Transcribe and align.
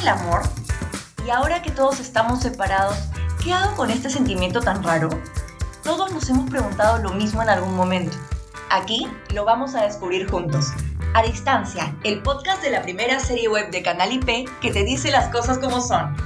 el 0.00 0.08
amor? 0.08 0.42
Y 1.26 1.30
ahora 1.30 1.60
que 1.60 1.70
todos 1.70 2.00
estamos 2.00 2.40
separados, 2.40 2.96
¿qué 3.42 3.52
hago 3.52 3.76
con 3.76 3.90
este 3.90 4.08
sentimiento 4.08 4.60
tan 4.60 4.82
raro? 4.82 5.10
Todos 5.84 6.12
nos 6.12 6.28
hemos 6.30 6.48
preguntado 6.48 6.98
lo 6.98 7.10
mismo 7.10 7.42
en 7.42 7.50
algún 7.50 7.74
momento. 7.74 8.16
Aquí 8.70 9.06
lo 9.34 9.44
vamos 9.44 9.74
a 9.74 9.82
descubrir 9.82 10.30
juntos. 10.30 10.68
A 11.12 11.22
Distancia, 11.22 11.94
el 12.04 12.22
podcast 12.22 12.62
de 12.62 12.70
la 12.70 12.82
primera 12.82 13.20
serie 13.20 13.48
web 13.48 13.70
de 13.70 13.82
Canal 13.82 14.12
IP 14.12 14.48
que 14.60 14.70
te 14.72 14.84
dice 14.84 15.10
las 15.10 15.28
cosas 15.28 15.58
como 15.58 15.80
son. 15.80 16.16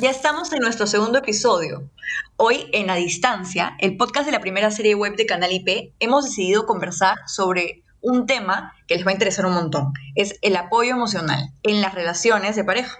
Ya 0.00 0.10
estamos 0.10 0.52
en 0.52 0.60
nuestro 0.60 0.86
segundo 0.86 1.18
episodio. 1.18 1.88
Hoy, 2.36 2.68
en 2.72 2.90
A 2.90 2.96
Distancia, 2.96 3.76
el 3.78 3.96
podcast 3.96 4.26
de 4.26 4.32
la 4.32 4.40
primera 4.40 4.70
serie 4.70 4.94
web 4.94 5.16
de 5.16 5.26
Canal 5.26 5.52
IP, 5.52 5.94
hemos 6.00 6.24
decidido 6.24 6.66
conversar 6.66 7.16
sobre 7.26 7.82
un 8.02 8.26
tema 8.26 8.74
que 8.86 8.96
les 8.96 9.06
va 9.06 9.10
a 9.10 9.14
interesar 9.14 9.46
un 9.46 9.54
montón. 9.54 9.92
Es 10.14 10.38
el 10.42 10.56
apoyo 10.56 10.90
emocional 10.90 11.50
en 11.62 11.80
las 11.80 11.94
relaciones 11.94 12.56
de 12.56 12.64
pareja. 12.64 12.98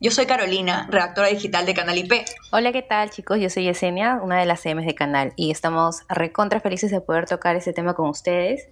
Yo 0.00 0.10
soy 0.10 0.24
Carolina, 0.24 0.88
redactora 0.90 1.28
digital 1.28 1.66
de 1.66 1.74
Canal 1.74 1.98
IP. 1.98 2.12
Hola, 2.52 2.72
¿qué 2.72 2.82
tal 2.82 3.10
chicos? 3.10 3.38
Yo 3.38 3.50
soy 3.50 3.64
Yesenia, 3.64 4.18
una 4.22 4.38
de 4.38 4.46
las 4.46 4.62
CMs 4.62 4.86
de 4.86 4.94
Canal 4.94 5.34
y 5.36 5.50
estamos 5.50 6.02
recontra 6.08 6.60
felices 6.60 6.90
de 6.90 7.02
poder 7.02 7.26
tocar 7.26 7.54
este 7.56 7.74
tema 7.74 7.94
con 7.94 8.08
ustedes 8.08 8.66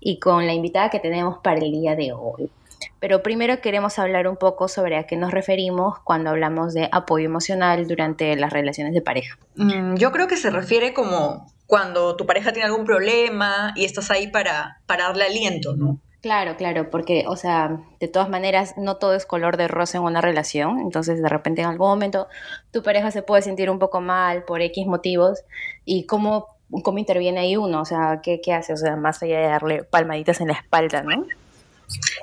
y 0.00 0.18
con 0.18 0.46
la 0.46 0.54
invitada 0.54 0.90
que 0.90 0.98
tenemos 0.98 1.38
para 1.38 1.60
el 1.60 1.70
día 1.70 1.94
de 1.94 2.12
hoy. 2.12 2.50
Pero 3.00 3.22
primero 3.22 3.60
queremos 3.60 3.98
hablar 3.98 4.28
un 4.28 4.36
poco 4.36 4.68
sobre 4.68 4.96
a 4.96 5.06
qué 5.06 5.16
nos 5.16 5.32
referimos 5.32 5.98
cuando 6.00 6.30
hablamos 6.30 6.74
de 6.74 6.88
apoyo 6.92 7.26
emocional 7.26 7.86
durante 7.86 8.34
las 8.36 8.52
relaciones 8.52 8.94
de 8.94 9.02
pareja. 9.02 9.38
Mm, 9.56 9.96
yo 9.96 10.12
creo 10.12 10.28
que 10.28 10.36
se 10.36 10.50
refiere 10.50 10.92
como 10.92 11.46
cuando 11.66 12.16
tu 12.16 12.26
pareja 12.26 12.52
tiene 12.52 12.66
algún 12.66 12.84
problema 12.84 13.72
y 13.76 13.84
estás 13.84 14.10
ahí 14.10 14.28
para, 14.28 14.80
para 14.86 15.04
darle 15.04 15.24
aliento, 15.24 15.74
¿no? 15.74 15.98
Claro, 16.22 16.56
claro, 16.56 16.88
porque, 16.88 17.24
o 17.26 17.34
sea, 17.34 17.80
de 17.98 18.06
todas 18.06 18.28
maneras, 18.28 18.74
no 18.76 18.96
todo 18.96 19.14
es 19.14 19.26
color 19.26 19.56
de 19.56 19.66
rosa 19.66 19.98
en 19.98 20.04
una 20.04 20.20
relación. 20.20 20.78
Entonces, 20.78 21.20
de 21.20 21.28
repente, 21.28 21.62
en 21.62 21.68
algún 21.68 21.88
momento, 21.88 22.28
tu 22.70 22.80
pareja 22.84 23.10
se 23.10 23.22
puede 23.22 23.42
sentir 23.42 23.68
un 23.70 23.80
poco 23.80 24.00
mal 24.00 24.44
por 24.44 24.62
X 24.62 24.86
motivos. 24.86 25.42
¿Y 25.84 26.06
cómo, 26.06 26.46
cómo 26.84 26.98
interviene 26.98 27.40
ahí 27.40 27.56
uno? 27.56 27.80
O 27.80 27.84
sea, 27.84 28.20
¿qué, 28.22 28.40
¿qué 28.40 28.52
hace? 28.52 28.72
O 28.72 28.76
sea, 28.76 28.94
más 28.94 29.20
allá 29.24 29.40
de 29.40 29.46
darle 29.48 29.82
palmaditas 29.82 30.40
en 30.40 30.48
la 30.48 30.54
espalda, 30.54 31.02
¿no? 31.02 31.26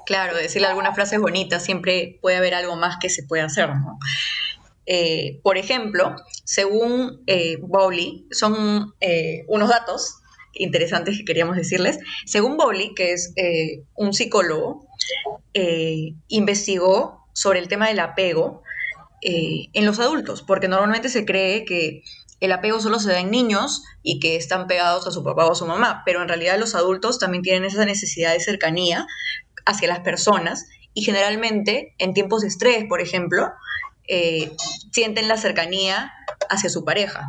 Claro, 0.06 0.36
decirle 0.36 0.68
algunas 0.68 0.96
frases 0.96 1.20
bonitas, 1.20 1.64
siempre 1.64 2.18
puede 2.22 2.38
haber 2.38 2.54
algo 2.54 2.76
más 2.76 2.98
que 3.00 3.10
se 3.10 3.24
puede 3.24 3.44
hacer, 3.44 3.70
¿no? 3.70 4.00
Eh, 4.92 5.40
por 5.44 5.60
ejemplo, 5.60 6.16
según 6.44 7.22
eh, 7.28 7.58
Bowley, 7.62 8.26
son 8.32 8.96
eh, 9.02 9.44
unos 9.48 9.70
datos 9.70 10.16
interesantes 10.54 11.16
que 11.16 11.26
queríamos 11.26 11.58
decirles. 11.58 12.00
Según 12.26 12.58
Bowley, 12.58 12.96
que 12.96 13.14
es 13.14 13.32
eh, 13.36 13.84
un 13.94 14.14
psicólogo, 14.14 14.88
investigó 16.28 17.28
sobre 17.34 17.60
el 17.60 17.68
tema 17.68 17.88
del 17.90 18.00
apego 18.00 18.64
en 19.22 19.86
los 19.86 20.00
adultos, 20.00 20.42
porque 20.42 20.68
normalmente 20.68 21.10
se 21.10 21.26
cree 21.26 21.66
que 21.66 22.02
el 22.40 22.52
apego 22.52 22.80
solo 22.80 23.00
se 23.00 23.12
da 23.12 23.20
en 23.20 23.32
niños 23.32 23.84
y 24.02 24.20
que 24.20 24.36
están 24.36 24.68
pegados 24.68 25.06
a 25.06 25.12
su 25.12 25.24
papá 25.24 25.46
o 25.46 25.52
a 25.52 25.56
su 25.56 25.66
mamá, 25.66 26.04
pero 26.06 26.22
en 26.22 26.30
realidad 26.30 26.58
los 26.58 26.74
adultos 26.74 27.20
también 27.20 27.44
tienen 27.44 27.66
esa 27.66 27.86
necesidad 27.86 28.34
de 28.34 28.40
cercanía 28.40 29.06
hacia 29.70 29.88
las 29.88 30.00
personas 30.00 30.66
y 30.94 31.04
generalmente 31.04 31.94
en 32.00 32.14
tiempos 32.14 32.42
de 32.42 32.48
estrés, 32.48 32.86
por 32.90 33.02
ejemplo, 33.02 33.52
sienten 34.92 35.28
la 35.28 35.38
cercanía 35.38 36.12
hacia 36.50 36.70
su 36.70 36.84
pareja. 36.84 37.28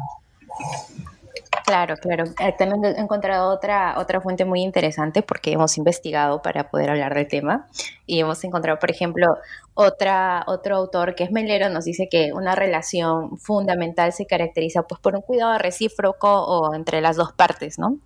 Claro, 1.67 1.97
claro. 1.97 2.25
Eh, 2.41 2.55
también 2.59 2.85
he 2.85 3.01
encontrado 3.01 3.49
otra, 3.51 3.99
otra 3.99 4.21
fuente 4.21 4.45
muy 4.45 4.61
interesante 4.61 5.23
porque 5.23 5.53
hemos 5.53 5.77
investigado 5.79 6.43
para 6.43 6.69
poder 6.71 6.91
hablar 6.91 7.15
del 7.15 7.29
tema 7.29 7.69
y 8.11 8.19
hemos 8.19 8.43
encontrado, 8.43 8.79
por 8.81 8.91
ejemplo, 8.91 9.39
otra, 9.75 10.43
otro 10.49 10.77
autor 10.77 11.15
que 11.15 11.23
es 11.23 11.31
Melero 11.31 11.69
nos 11.69 11.85
dice 11.85 12.09
que 12.11 12.33
una 12.33 12.57
relación 12.57 13.39
fundamental 13.39 14.13
se 14.13 14.27
caracteriza 14.27 14.83
pues 14.83 15.01
por 15.01 15.15
un 15.15 15.23
cuidado 15.23 15.57
recíproco 15.59 16.29
o 16.29 16.75
entre 16.75 17.01
las 17.01 17.15
dos 17.15 17.33
partes, 17.33 17.79
¿no? 17.79 17.99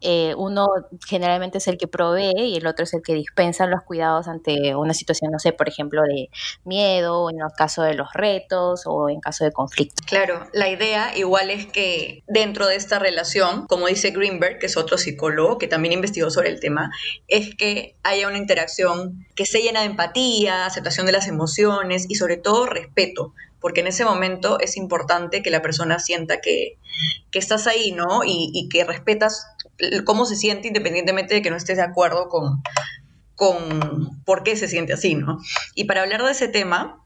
Eh, 0.00 0.32
uno 0.36 0.68
generalmente 1.08 1.58
es 1.58 1.66
el 1.66 1.76
que 1.76 1.88
provee 1.88 2.32
y 2.36 2.56
el 2.56 2.68
otro 2.68 2.84
es 2.84 2.94
el 2.94 3.02
que 3.02 3.14
dispensa 3.14 3.66
los 3.66 3.82
cuidados 3.82 4.28
ante 4.28 4.76
una 4.76 4.94
situación, 4.94 5.32
no 5.32 5.40
sé, 5.40 5.52
por 5.52 5.68
ejemplo, 5.68 6.02
de 6.02 6.30
miedo, 6.64 7.24
o 7.24 7.30
en 7.30 7.40
el 7.40 7.48
caso 7.56 7.82
de 7.82 7.94
los 7.94 8.12
retos 8.14 8.82
o 8.86 9.08
en 9.08 9.18
caso 9.18 9.44
de 9.44 9.50
conflicto. 9.50 10.04
Claro, 10.06 10.46
la 10.52 10.68
idea 10.68 11.16
igual 11.16 11.50
es 11.50 11.66
que 11.66 12.22
dentro 12.28 12.68
de 12.68 12.76
esta 12.76 13.00
relación, 13.00 13.66
como 13.66 13.88
dice 13.88 14.12
Greenberg, 14.12 14.60
que 14.60 14.66
es 14.66 14.76
otro 14.76 14.96
psicólogo 14.96 15.58
que 15.58 15.66
también 15.66 15.94
investigó 15.94 16.30
sobre 16.30 16.50
el 16.50 16.60
tema, 16.60 16.92
es 17.26 17.56
que 17.56 17.96
haya 18.04 18.28
una 18.28 18.38
interacción 18.38 19.26
que 19.34 19.47
se 19.48 19.62
llena 19.62 19.80
de 19.80 19.86
empatía, 19.86 20.66
aceptación 20.66 21.06
de 21.06 21.12
las 21.12 21.28
emociones 21.28 22.06
y 22.08 22.14
sobre 22.14 22.36
todo 22.36 22.66
respeto, 22.66 23.34
porque 23.60 23.80
en 23.80 23.86
ese 23.88 24.04
momento 24.04 24.60
es 24.60 24.76
importante 24.76 25.42
que 25.42 25.50
la 25.50 25.62
persona 25.62 25.98
sienta 25.98 26.40
que, 26.40 26.78
estás 27.32 27.66
ahí, 27.66 27.92
¿no? 27.92 28.22
Y, 28.24 28.68
que 28.68 28.84
respetas 28.84 29.46
cómo 30.04 30.26
se 30.26 30.34
siente 30.34 30.68
independientemente 30.68 31.34
de 31.34 31.42
que 31.42 31.50
no 31.50 31.56
estés 31.56 31.76
de 31.76 31.84
acuerdo 31.84 32.28
con, 32.28 32.62
con 33.36 34.22
por 34.24 34.42
qué 34.42 34.56
se 34.56 34.68
siente 34.68 34.92
así, 34.92 35.14
¿no? 35.14 35.38
Y 35.74 35.84
para 35.84 36.02
hablar 36.02 36.24
de 36.24 36.32
ese 36.32 36.48
tema, 36.48 37.04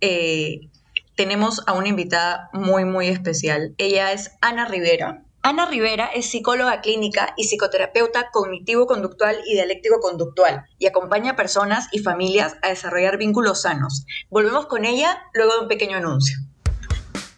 eh, 0.00 0.68
tenemos 1.16 1.62
a 1.66 1.72
una 1.72 1.88
invitada 1.88 2.48
muy, 2.52 2.84
muy 2.84 3.08
especial. 3.08 3.74
Ella 3.78 4.12
es 4.12 4.30
Ana 4.40 4.66
Rivera. 4.66 5.24
Ana 5.42 5.66
Rivera 5.66 6.06
es 6.06 6.30
psicóloga 6.30 6.80
clínica 6.80 7.32
y 7.36 7.44
psicoterapeuta 7.44 8.30
cognitivo-conductual 8.32 9.40
y 9.46 9.54
dialéctico-conductual 9.54 10.64
y 10.78 10.86
acompaña 10.86 11.32
a 11.32 11.36
personas 11.36 11.86
y 11.92 12.00
familias 12.00 12.56
a 12.62 12.68
desarrollar 12.68 13.18
vínculos 13.18 13.62
sanos. 13.62 14.04
Volvemos 14.30 14.66
con 14.66 14.84
ella 14.84 15.22
luego 15.34 15.54
de 15.54 15.60
un 15.60 15.68
pequeño 15.68 15.96
anuncio. 15.96 16.36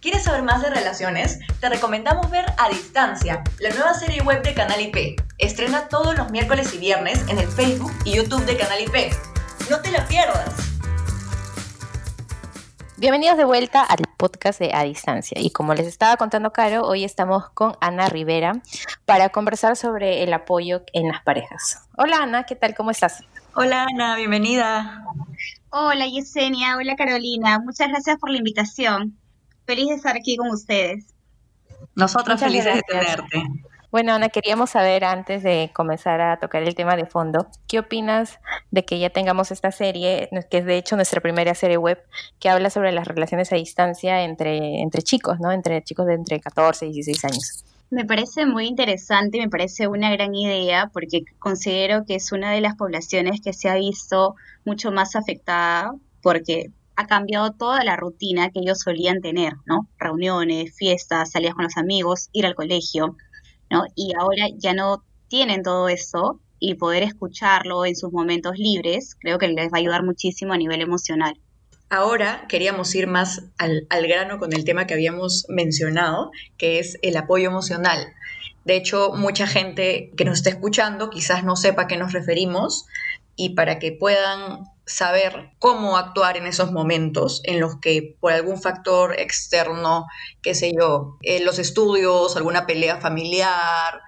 ¿Quieres 0.00 0.24
saber 0.24 0.42
más 0.42 0.62
de 0.62 0.70
relaciones? 0.70 1.38
Te 1.60 1.68
recomendamos 1.68 2.30
ver 2.30 2.46
A 2.56 2.70
Distancia, 2.70 3.44
la 3.58 3.68
nueva 3.68 3.92
serie 3.92 4.22
web 4.22 4.42
de 4.42 4.54
Canal 4.54 4.80
IP. 4.80 5.20
Estrena 5.36 5.88
todos 5.88 6.16
los 6.16 6.30
miércoles 6.30 6.72
y 6.72 6.78
viernes 6.78 7.22
en 7.28 7.38
el 7.38 7.48
Facebook 7.48 7.92
y 8.06 8.14
YouTube 8.14 8.46
de 8.46 8.56
Canal 8.56 8.80
IP. 8.80 9.12
No 9.68 9.82
te 9.82 9.90
la 9.90 10.06
pierdas. 10.06 10.69
Bienvenidos 13.00 13.38
de 13.38 13.46
vuelta 13.46 13.82
al 13.82 14.00
podcast 14.18 14.60
de 14.60 14.74
A 14.74 14.82
Distancia. 14.82 15.40
Y 15.40 15.52
como 15.52 15.72
les 15.72 15.86
estaba 15.86 16.18
contando 16.18 16.52
Caro, 16.52 16.82
hoy 16.82 17.02
estamos 17.02 17.48
con 17.54 17.74
Ana 17.80 18.10
Rivera 18.10 18.60
para 19.06 19.30
conversar 19.30 19.74
sobre 19.74 20.22
el 20.22 20.34
apoyo 20.34 20.82
en 20.92 21.08
las 21.08 21.22
parejas. 21.22 21.88
Hola 21.96 22.18
Ana, 22.18 22.44
¿qué 22.44 22.56
tal? 22.56 22.74
¿Cómo 22.74 22.90
estás? 22.90 23.24
Hola 23.54 23.86
Ana, 23.90 24.16
bienvenida. 24.16 25.02
Hola 25.70 26.08
Yesenia, 26.08 26.76
hola 26.76 26.94
Carolina, 26.94 27.58
muchas 27.60 27.88
gracias 27.88 28.18
por 28.18 28.28
la 28.28 28.36
invitación. 28.36 29.16
Feliz 29.64 29.88
de 29.88 29.94
estar 29.94 30.14
aquí 30.14 30.36
con 30.36 30.50
ustedes. 30.50 31.06
Nosotros 31.94 32.38
felices 32.38 32.74
de 32.74 32.82
tenerte. 32.82 33.44
Bueno, 33.90 34.12
Ana, 34.12 34.28
queríamos 34.28 34.70
saber 34.70 35.04
antes 35.04 35.42
de 35.42 35.72
comenzar 35.74 36.20
a 36.20 36.38
tocar 36.38 36.62
el 36.62 36.76
tema 36.76 36.94
de 36.94 37.06
fondo, 37.06 37.48
¿qué 37.66 37.80
opinas 37.80 38.38
de 38.70 38.84
que 38.84 39.00
ya 39.00 39.10
tengamos 39.10 39.50
esta 39.50 39.72
serie, 39.72 40.28
que 40.48 40.58
es 40.58 40.64
de 40.64 40.76
hecho 40.76 40.94
nuestra 40.94 41.20
primera 41.20 41.56
serie 41.56 41.76
web, 41.76 41.98
que 42.38 42.48
habla 42.48 42.70
sobre 42.70 42.92
las 42.92 43.08
relaciones 43.08 43.52
a 43.52 43.56
distancia 43.56 44.22
entre, 44.22 44.80
entre 44.80 45.02
chicos, 45.02 45.40
¿no? 45.40 45.50
Entre 45.50 45.82
chicos 45.82 46.06
de 46.06 46.14
entre 46.14 46.38
14 46.38 46.86
y 46.86 46.92
16 46.92 47.24
años. 47.24 47.64
Me 47.90 48.04
parece 48.04 48.46
muy 48.46 48.68
interesante 48.68 49.38
y 49.38 49.40
me 49.40 49.48
parece 49.48 49.88
una 49.88 50.12
gran 50.12 50.36
idea 50.36 50.88
porque 50.92 51.24
considero 51.40 52.04
que 52.06 52.14
es 52.14 52.30
una 52.30 52.52
de 52.52 52.60
las 52.60 52.76
poblaciones 52.76 53.40
que 53.40 53.52
se 53.52 53.68
ha 53.68 53.74
visto 53.74 54.36
mucho 54.64 54.92
más 54.92 55.16
afectada 55.16 55.92
porque 56.22 56.70
ha 56.94 57.06
cambiado 57.06 57.50
toda 57.50 57.82
la 57.82 57.96
rutina 57.96 58.50
que 58.50 58.60
ellos 58.60 58.78
solían 58.78 59.20
tener, 59.20 59.54
¿no? 59.66 59.88
Reuniones, 59.98 60.76
fiestas, 60.76 61.32
salidas 61.32 61.54
con 61.54 61.64
los 61.64 61.76
amigos, 61.76 62.28
ir 62.32 62.46
al 62.46 62.54
colegio. 62.54 63.16
Y 63.94 64.12
ahora 64.18 64.48
ya 64.56 64.74
no 64.74 65.04
tienen 65.28 65.62
todo 65.62 65.88
eso 65.88 66.40
y 66.58 66.74
poder 66.74 67.02
escucharlo 67.02 67.84
en 67.86 67.96
sus 67.96 68.12
momentos 68.12 68.58
libres, 68.58 69.16
creo 69.18 69.38
que 69.38 69.48
les 69.48 69.72
va 69.72 69.76
a 69.76 69.80
ayudar 69.80 70.04
muchísimo 70.04 70.52
a 70.52 70.58
nivel 70.58 70.82
emocional. 70.82 71.40
Ahora 71.88 72.46
queríamos 72.48 72.94
ir 72.94 73.08
más 73.08 73.42
al, 73.58 73.86
grano 74.06 74.38
con 74.38 74.52
el 74.52 74.64
tema 74.64 74.86
que 74.86 74.94
habíamos 74.94 75.46
mencionado, 75.48 76.30
que 76.56 76.78
es 76.78 76.98
el 77.02 77.16
apoyo 77.16 77.48
emocional. 77.48 78.12
De 78.64 78.76
hecho, 78.76 79.12
mucha 79.16 79.46
gente 79.46 80.12
que 80.16 80.24
nos 80.24 80.38
está 80.38 80.50
escuchando 80.50 81.10
quizás 81.10 81.42
no 81.42 81.56
sepa 81.56 81.82
a 81.82 81.86
qué 81.88 81.96
nos 81.96 82.12
referimos 82.12 82.86
y 83.34 83.54
para 83.54 83.78
que 83.78 83.90
puedan 83.90 84.66
saber 84.90 85.50
cómo 85.58 85.96
actuar 85.96 86.36
en 86.36 86.46
esos 86.46 86.72
momentos 86.72 87.40
en 87.44 87.60
los 87.60 87.76
que 87.80 88.16
por 88.20 88.32
algún 88.32 88.60
factor 88.60 89.18
externo, 89.18 90.06
qué 90.42 90.54
sé 90.54 90.72
yo, 90.78 91.16
en 91.22 91.44
los 91.44 91.58
estudios, 91.58 92.36
alguna 92.36 92.66
pelea 92.66 93.00
familiar, 93.00 94.00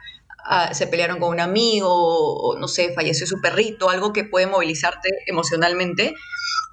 ah, 0.45 0.75
se 0.75 0.87
pelearon 0.87 1.19
con 1.19 1.31
un 1.31 1.41
amigo, 1.41 1.89
o 1.89 2.59
no 2.59 2.69
sé, 2.69 2.93
falleció 2.95 3.27
su 3.27 3.41
perrito, 3.41 3.91
algo 3.91 4.13
que 4.13 4.25
puede 4.25 4.47
movilizarte 4.47 5.09
emocionalmente, 5.27 6.15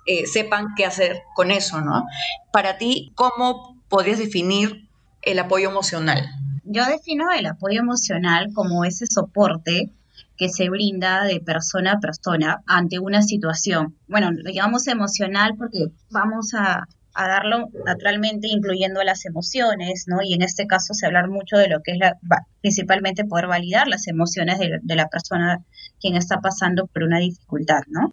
eh, 0.05 0.25
sepan 0.25 0.73
qué 0.75 0.85
hacer 0.85 1.21
con 1.35 1.51
eso, 1.51 1.81
¿no? 1.81 2.05
Para 2.51 2.77
ti, 2.77 3.11
¿cómo 3.15 3.81
podrías 3.89 4.19
definir 4.19 4.89
el 5.21 5.39
apoyo 5.39 5.69
emocional? 5.69 6.29
yo 6.71 6.85
defino 6.85 7.31
el 7.31 7.47
apoyo 7.47 7.79
emocional 7.79 8.49
como 8.53 8.85
ese 8.85 9.07
soporte 9.07 9.91
que 10.37 10.49
se 10.49 10.69
brinda 10.69 11.23
de 11.23 11.39
persona 11.39 11.93
a 11.93 11.99
persona 11.99 12.61
ante 12.65 12.99
una 12.99 13.21
situación. 13.21 13.95
Bueno, 14.07 14.31
lo 14.31 14.51
llamamos 14.51 14.87
emocional 14.87 15.55
porque 15.57 15.87
vamos 16.09 16.53
a, 16.53 16.85
darlo 17.15 17.67
naturalmente 17.85 18.47
incluyendo 18.47 19.03
las 19.03 19.25
emociones, 19.25 20.05
¿no? 20.07 20.19
Y 20.23 20.35
en 20.35 20.41
este 20.41 20.67
caso 20.67 20.93
se 20.93 21.05
hablar 21.05 21.27
mucho 21.27 21.57
de 21.57 21.67
lo 21.67 21.81
que 21.83 21.91
es 21.91 21.97
la, 21.97 22.15
principalmente 22.61 23.25
poder 23.25 23.47
validar 23.47 23.89
las 23.89 24.07
emociones 24.07 24.57
de, 24.57 24.79
de 24.81 24.95
la 24.95 25.09
persona 25.09 25.59
quien 25.99 26.15
está 26.15 26.39
pasando 26.39 26.87
por 26.87 27.03
una 27.03 27.19
dificultad, 27.19 27.81
¿no? 27.87 28.09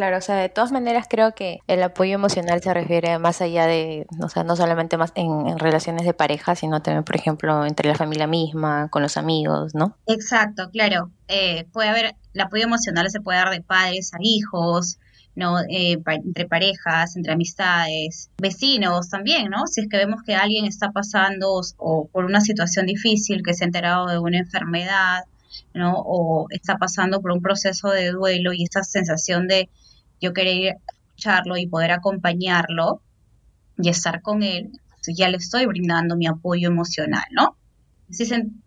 Claro, 0.00 0.16
o 0.16 0.22
sea, 0.22 0.36
de 0.36 0.48
todas 0.48 0.72
maneras 0.72 1.04
creo 1.10 1.34
que 1.34 1.58
el 1.66 1.82
apoyo 1.82 2.14
emocional 2.14 2.62
se 2.62 2.72
refiere 2.72 3.18
más 3.18 3.42
allá 3.42 3.66
de, 3.66 4.06
o 4.22 4.30
sea, 4.30 4.44
no 4.44 4.56
solamente 4.56 4.96
más 4.96 5.12
en, 5.14 5.58
relaciones 5.58 6.06
de 6.06 6.14
pareja, 6.14 6.54
sino 6.54 6.80
también, 6.80 7.04
por 7.04 7.16
ejemplo, 7.16 7.66
entre 7.66 7.86
la 7.86 7.94
familia 7.94 8.26
misma, 8.26 8.88
con 8.88 9.02
los 9.02 9.18
amigos, 9.18 9.74
¿no? 9.74 9.98
Exacto, 10.06 10.70
claro. 10.72 11.10
Eh, 11.28 11.66
puede 11.70 11.90
haber, 11.90 12.14
el 12.32 12.40
apoyo 12.40 12.64
emocional 12.64 13.10
se 13.10 13.20
puede 13.20 13.40
dar 13.40 13.50
de 13.50 13.60
padres 13.60 14.14
a 14.14 14.16
hijos, 14.22 14.98
¿no? 15.34 15.60
Eh, 15.68 15.98
entre 16.06 16.48
parejas, 16.48 17.14
entre 17.16 17.34
amistades, 17.34 18.30
vecinos 18.38 19.10
también, 19.10 19.50
¿no? 19.50 19.66
Si 19.66 19.82
es 19.82 19.88
que 19.90 19.98
vemos 19.98 20.22
que 20.24 20.34
alguien 20.34 20.64
está 20.64 20.92
pasando 20.92 21.60
o 21.76 22.08
por 22.10 22.24
una 22.24 22.40
situación 22.40 22.86
difícil, 22.86 23.42
que 23.44 23.52
se 23.52 23.64
ha 23.64 23.66
enterado 23.66 24.06
de 24.06 24.18
una 24.18 24.38
enfermedad, 24.38 25.24
¿no? 25.74 25.94
O 25.96 26.46
está 26.50 26.76
pasando 26.76 27.20
por 27.20 27.32
un 27.32 27.42
proceso 27.42 27.90
de 27.90 28.10
duelo 28.10 28.52
y 28.52 28.64
esta 28.64 28.82
sensación 28.82 29.46
de 29.46 29.68
yo 30.20 30.32
querer 30.32 30.76
escucharlo 31.08 31.56
y 31.56 31.66
poder 31.66 31.92
acompañarlo 31.92 33.02
y 33.78 33.88
estar 33.88 34.22
con 34.22 34.42
él, 34.42 34.70
ya 35.16 35.28
le 35.28 35.38
estoy 35.38 35.66
brindando 35.66 36.16
mi 36.16 36.26
apoyo 36.26 36.68
emocional, 36.68 37.24
¿no? 37.32 37.56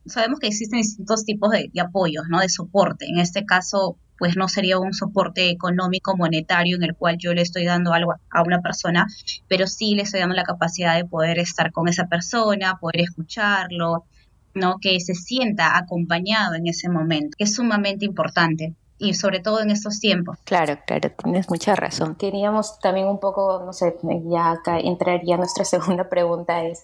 sabemos 0.06 0.40
que 0.40 0.48
existen 0.48 0.80
distintos 0.80 1.26
tipos 1.26 1.52
de, 1.52 1.70
de, 1.74 1.82
apoyos, 1.82 2.26
¿no? 2.30 2.40
De 2.40 2.48
soporte. 2.48 3.06
En 3.08 3.20
este 3.20 3.44
caso, 3.44 3.98
pues 4.18 4.38
no 4.38 4.48
sería 4.48 4.80
un 4.80 4.94
soporte 4.94 5.50
económico, 5.50 6.16
monetario, 6.16 6.78
en 6.78 6.84
el 6.84 6.96
cual 6.96 7.18
yo 7.18 7.34
le 7.34 7.42
estoy 7.42 7.66
dando 7.66 7.94
algo 7.94 8.14
a 8.30 8.44
una 8.44 8.62
persona, 8.62 9.08
pero 9.50 9.68
sí 9.68 9.96
le 9.96 10.04
estoy 10.04 10.22
dando 10.22 10.36
la 10.36 10.44
capacidad 10.44 10.96
de 10.96 11.06
poder 11.06 11.40
estar 11.40 11.72
con 11.72 11.88
esa 11.88 12.06
persona, 12.06 12.78
poder 12.80 13.02
escucharlo, 13.02 14.06
¿no? 14.54 14.78
Que 14.82 15.00
se 15.00 15.16
sienta 15.16 15.78
acompañado 15.78 16.56
en 16.56 16.68
ese 16.68 16.90
momento, 16.90 17.36
que 17.38 17.46
es 17.46 17.56
sumamente 17.56 18.06
importante 18.06 18.74
y 18.98 19.14
sobre 19.16 19.40
todo 19.40 19.60
en 19.60 19.72
estos 19.72 20.00
tiempos. 20.00 20.38
Claro, 20.46 20.78
claro, 20.86 21.12
tienes 21.12 21.50
mucha 21.50 21.76
razón. 21.76 22.16
Queríamos 22.16 22.80
también 22.80 23.08
un 23.08 23.20
poco, 23.20 23.64
no 23.66 23.74
sé, 23.74 23.96
ya 24.30 24.52
acá 24.52 24.80
entraría 24.80 25.38
nuestra 25.38 25.66
segunda 25.66 26.10
pregunta 26.10 26.64
es 26.64 26.84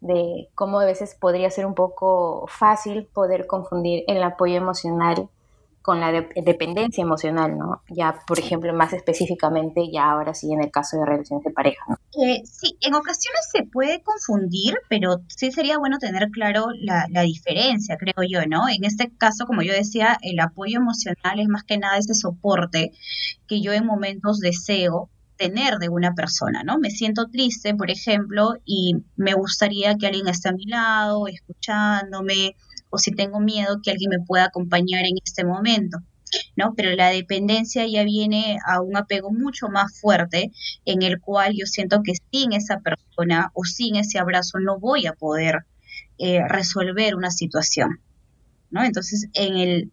de 0.00 0.48
cómo 0.54 0.78
a 0.80 0.84
veces 0.84 1.16
podría 1.18 1.50
ser 1.50 1.66
un 1.66 1.74
poco 1.74 2.46
fácil 2.48 3.06
poder 3.06 3.46
confundir 3.46 4.04
el 4.06 4.22
apoyo 4.22 4.56
emocional 4.56 5.28
con 5.86 6.00
la 6.00 6.10
dependencia 6.10 7.00
emocional, 7.00 7.56
¿no? 7.56 7.80
Ya, 7.88 8.18
por 8.26 8.40
ejemplo, 8.40 8.74
más 8.74 8.92
específicamente, 8.92 9.88
ya 9.88 10.10
ahora 10.10 10.34
sí 10.34 10.52
en 10.52 10.60
el 10.60 10.72
caso 10.72 10.96
de 10.96 11.06
relaciones 11.06 11.44
de 11.44 11.52
pareja, 11.52 11.84
¿no? 11.88 11.96
Eh, 12.20 12.42
sí, 12.44 12.76
en 12.80 12.94
ocasiones 12.94 13.48
se 13.52 13.62
puede 13.62 14.02
confundir, 14.02 14.74
pero 14.88 15.20
sí 15.28 15.52
sería 15.52 15.78
bueno 15.78 15.98
tener 15.98 16.30
claro 16.32 16.66
la, 16.76 17.06
la, 17.08 17.22
diferencia, 17.22 17.96
creo 17.98 18.26
yo, 18.28 18.40
¿no? 18.48 18.68
En 18.68 18.82
este 18.82 19.12
caso, 19.16 19.46
como 19.46 19.62
yo 19.62 19.72
decía, 19.72 20.18
el 20.22 20.40
apoyo 20.40 20.78
emocional 20.78 21.38
es 21.38 21.46
más 21.46 21.62
que 21.62 21.78
nada 21.78 21.98
ese 21.98 22.14
soporte 22.14 22.90
que 23.46 23.60
yo 23.60 23.72
en 23.72 23.86
momentos 23.86 24.40
deseo 24.40 25.08
tener 25.36 25.78
de 25.78 25.88
una 25.88 26.14
persona, 26.14 26.64
¿no? 26.64 26.78
Me 26.78 26.90
siento 26.90 27.28
triste, 27.28 27.76
por 27.76 27.92
ejemplo, 27.92 28.54
y 28.64 28.96
me 29.14 29.34
gustaría 29.34 29.94
que 29.94 30.08
alguien 30.08 30.26
esté 30.26 30.48
a 30.48 30.52
mi 30.52 30.64
lado, 30.64 31.28
escuchándome, 31.28 32.56
o 32.90 32.98
si 32.98 33.10
tengo 33.12 33.40
miedo 33.40 33.80
que 33.82 33.90
alguien 33.90 34.10
me 34.10 34.24
pueda 34.24 34.44
acompañar 34.44 35.04
en 35.04 35.16
este 35.24 35.44
momento. 35.44 35.98
¿no? 36.56 36.74
Pero 36.74 36.94
la 36.96 37.10
dependencia 37.10 37.86
ya 37.86 38.04
viene 38.04 38.58
a 38.66 38.80
un 38.80 38.96
apego 38.96 39.30
mucho 39.30 39.68
más 39.68 40.00
fuerte 40.00 40.52
en 40.84 41.02
el 41.02 41.20
cual 41.20 41.54
yo 41.56 41.66
siento 41.66 42.02
que 42.02 42.12
sin 42.30 42.52
esa 42.52 42.80
persona 42.80 43.50
o 43.54 43.64
sin 43.64 43.96
ese 43.96 44.18
abrazo 44.18 44.58
no 44.58 44.78
voy 44.78 45.06
a 45.06 45.12
poder 45.12 45.66
eh, 46.18 46.40
resolver 46.48 47.14
una 47.14 47.30
situación, 47.30 48.00
¿no? 48.70 48.84
Entonces, 48.84 49.28
en, 49.34 49.56
el, 49.56 49.92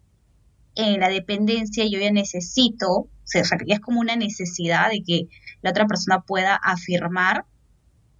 en 0.74 1.00
la 1.00 1.08
dependencia 1.08 1.84
yo 1.86 2.00
ya 2.00 2.10
necesito, 2.10 2.88
o 2.88 3.10
sea, 3.24 3.42
ya 3.66 3.74
es 3.74 3.80
como 3.80 4.00
una 4.00 4.16
necesidad 4.16 4.90
de 4.90 5.02
que 5.02 5.28
la 5.62 5.70
otra 5.70 5.86
persona 5.86 6.22
pueda 6.22 6.56
afirmar 6.56 7.44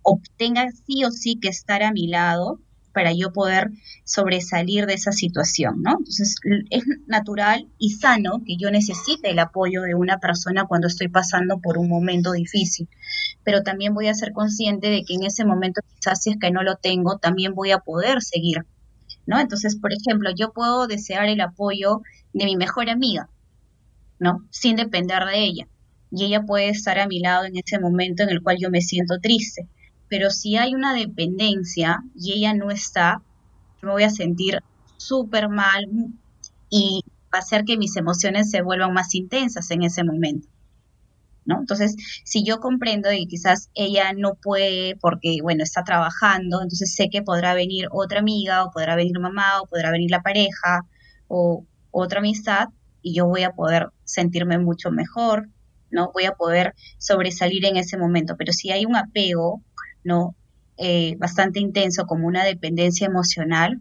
o 0.02 0.20
tenga 0.36 0.70
sí 0.86 1.04
o 1.04 1.10
sí 1.10 1.38
que 1.40 1.48
estar 1.48 1.82
a 1.82 1.92
mi 1.92 2.08
lado 2.08 2.60
para 2.94 3.12
yo 3.12 3.32
poder 3.32 3.72
sobresalir 4.04 4.86
de 4.86 4.94
esa 4.94 5.12
situación, 5.12 5.82
¿no? 5.82 5.96
Entonces, 5.98 6.36
es 6.70 6.84
natural 7.06 7.68
y 7.76 7.90
sano 7.90 8.40
que 8.46 8.56
yo 8.56 8.70
necesite 8.70 9.30
el 9.30 9.38
apoyo 9.40 9.82
de 9.82 9.94
una 9.94 10.18
persona 10.18 10.64
cuando 10.66 10.86
estoy 10.86 11.08
pasando 11.08 11.58
por 11.58 11.76
un 11.76 11.88
momento 11.88 12.32
difícil, 12.32 12.88
pero 13.42 13.62
también 13.62 13.94
voy 13.94 14.06
a 14.06 14.14
ser 14.14 14.32
consciente 14.32 14.88
de 14.88 15.04
que 15.04 15.14
en 15.14 15.24
ese 15.24 15.44
momento, 15.44 15.80
quizás 15.96 16.22
si 16.22 16.30
es 16.30 16.36
que 16.38 16.52
no 16.52 16.62
lo 16.62 16.76
tengo, 16.76 17.18
también 17.18 17.54
voy 17.54 17.72
a 17.72 17.78
poder 17.78 18.22
seguir, 18.22 18.64
¿no? 19.26 19.40
Entonces, 19.40 19.76
por 19.76 19.92
ejemplo, 19.92 20.30
yo 20.34 20.52
puedo 20.52 20.86
desear 20.86 21.28
el 21.28 21.40
apoyo 21.40 22.00
de 22.32 22.44
mi 22.44 22.56
mejor 22.56 22.88
amiga, 22.88 23.28
¿no? 24.20 24.46
Sin 24.50 24.76
depender 24.76 25.24
de 25.24 25.44
ella. 25.44 25.68
Y 26.12 26.26
ella 26.26 26.42
puede 26.42 26.68
estar 26.68 27.00
a 27.00 27.08
mi 27.08 27.18
lado 27.18 27.44
en 27.44 27.56
ese 27.56 27.80
momento 27.80 28.22
en 28.22 28.30
el 28.30 28.40
cual 28.40 28.56
yo 28.60 28.70
me 28.70 28.80
siento 28.80 29.18
triste 29.18 29.68
pero 30.14 30.30
si 30.30 30.56
hay 30.56 30.76
una 30.76 30.94
dependencia 30.94 32.04
y 32.14 32.34
ella 32.34 32.54
no 32.54 32.70
está, 32.70 33.20
me 33.82 33.90
voy 33.90 34.04
a 34.04 34.10
sentir 34.10 34.62
súper 34.96 35.48
mal 35.48 35.88
y 36.70 37.02
va 37.34 37.38
a 37.38 37.42
hacer 37.42 37.64
que 37.64 37.76
mis 37.76 37.96
emociones 37.96 38.48
se 38.48 38.62
vuelvan 38.62 38.92
más 38.92 39.12
intensas 39.16 39.72
en 39.72 39.82
ese 39.82 40.04
momento. 40.04 40.46
¿No? 41.46 41.58
Entonces, 41.58 41.96
si 42.22 42.44
yo 42.44 42.60
comprendo 42.60 43.10
que 43.10 43.26
quizás 43.26 43.70
ella 43.74 44.12
no 44.12 44.34
puede 44.36 44.94
porque, 45.00 45.38
bueno, 45.42 45.64
está 45.64 45.82
trabajando, 45.82 46.62
entonces 46.62 46.94
sé 46.94 47.08
que 47.10 47.22
podrá 47.22 47.52
venir 47.52 47.88
otra 47.90 48.20
amiga 48.20 48.62
o 48.62 48.70
podrá 48.70 48.94
venir 48.94 49.18
mamá 49.18 49.62
o 49.62 49.66
podrá 49.66 49.90
venir 49.90 50.12
la 50.12 50.22
pareja 50.22 50.82
o 51.26 51.66
otra 51.90 52.20
amistad 52.20 52.68
y 53.02 53.16
yo 53.16 53.26
voy 53.26 53.42
a 53.42 53.50
poder 53.50 53.88
sentirme 54.04 54.58
mucho 54.58 54.92
mejor, 54.92 55.48
¿no? 55.90 56.12
Voy 56.12 56.26
a 56.26 56.34
poder 56.34 56.74
sobresalir 56.98 57.64
en 57.64 57.78
ese 57.78 57.96
momento. 57.96 58.36
Pero 58.36 58.52
si 58.52 58.70
hay 58.70 58.86
un 58.86 58.94
apego 58.94 59.60
¿no? 60.04 60.34
Eh, 60.76 61.16
bastante 61.18 61.60
intenso 61.60 62.06
como 62.06 62.26
una 62.26 62.44
dependencia 62.44 63.06
emocional, 63.06 63.80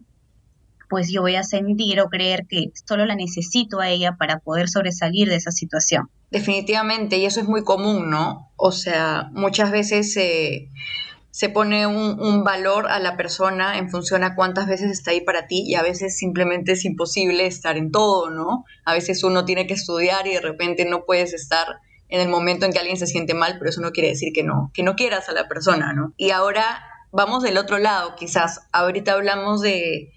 pues 0.88 1.10
yo 1.10 1.22
voy 1.22 1.34
a 1.34 1.42
sentir 1.42 2.00
o 2.00 2.08
creer 2.08 2.46
que 2.48 2.70
solo 2.86 3.04
la 3.06 3.16
necesito 3.16 3.80
a 3.80 3.88
ella 3.88 4.16
para 4.16 4.38
poder 4.38 4.68
sobresalir 4.68 5.28
de 5.28 5.36
esa 5.36 5.50
situación. 5.50 6.08
Definitivamente, 6.30 7.18
y 7.18 7.26
eso 7.26 7.40
es 7.40 7.48
muy 7.48 7.64
común, 7.64 8.10
¿no? 8.10 8.50
O 8.56 8.72
sea, 8.72 9.30
muchas 9.32 9.70
veces 9.70 10.12
se 10.12 11.48
pone 11.48 11.86
un, 11.86 12.20
un, 12.20 12.44
valor 12.44 12.86
a 12.88 13.00
la 13.00 13.16
persona 13.16 13.78
en 13.78 13.90
función 13.90 14.22
a 14.22 14.36
cuántas 14.36 14.68
veces 14.68 14.92
está 14.92 15.10
ahí 15.10 15.20
para 15.20 15.48
ti 15.48 15.64
y 15.66 15.74
a 15.74 15.82
veces 15.82 16.16
simplemente 16.16 16.72
es 16.72 16.84
imposible 16.84 17.46
estar 17.46 17.76
en 17.76 17.90
todo, 17.90 18.30
¿no? 18.30 18.64
A 18.84 18.94
veces 18.94 19.24
uno 19.24 19.44
tiene 19.44 19.66
que 19.66 19.74
estudiar 19.74 20.28
y 20.28 20.34
de 20.34 20.40
repente 20.40 20.84
no 20.84 21.04
puedes 21.04 21.34
estar 21.34 21.66
en 22.08 22.20
el 22.20 22.28
momento 22.28 22.66
en 22.66 22.72
que 22.72 22.78
alguien 22.78 22.96
se 22.96 23.06
siente 23.06 23.34
mal, 23.34 23.56
pero 23.58 23.70
eso 23.70 23.80
no 23.80 23.92
quiere 23.92 24.10
decir 24.10 24.32
que 24.32 24.42
no, 24.42 24.70
que 24.74 24.82
no 24.82 24.94
quieras 24.94 25.28
a 25.28 25.32
la 25.32 25.48
persona, 25.48 25.92
¿no? 25.92 26.12
Y 26.16 26.30
ahora 26.30 26.84
vamos 27.12 27.42
del 27.42 27.58
otro 27.58 27.78
lado, 27.78 28.14
quizás. 28.16 28.68
Ahorita 28.72 29.12
hablamos 29.12 29.60
de, 29.60 30.12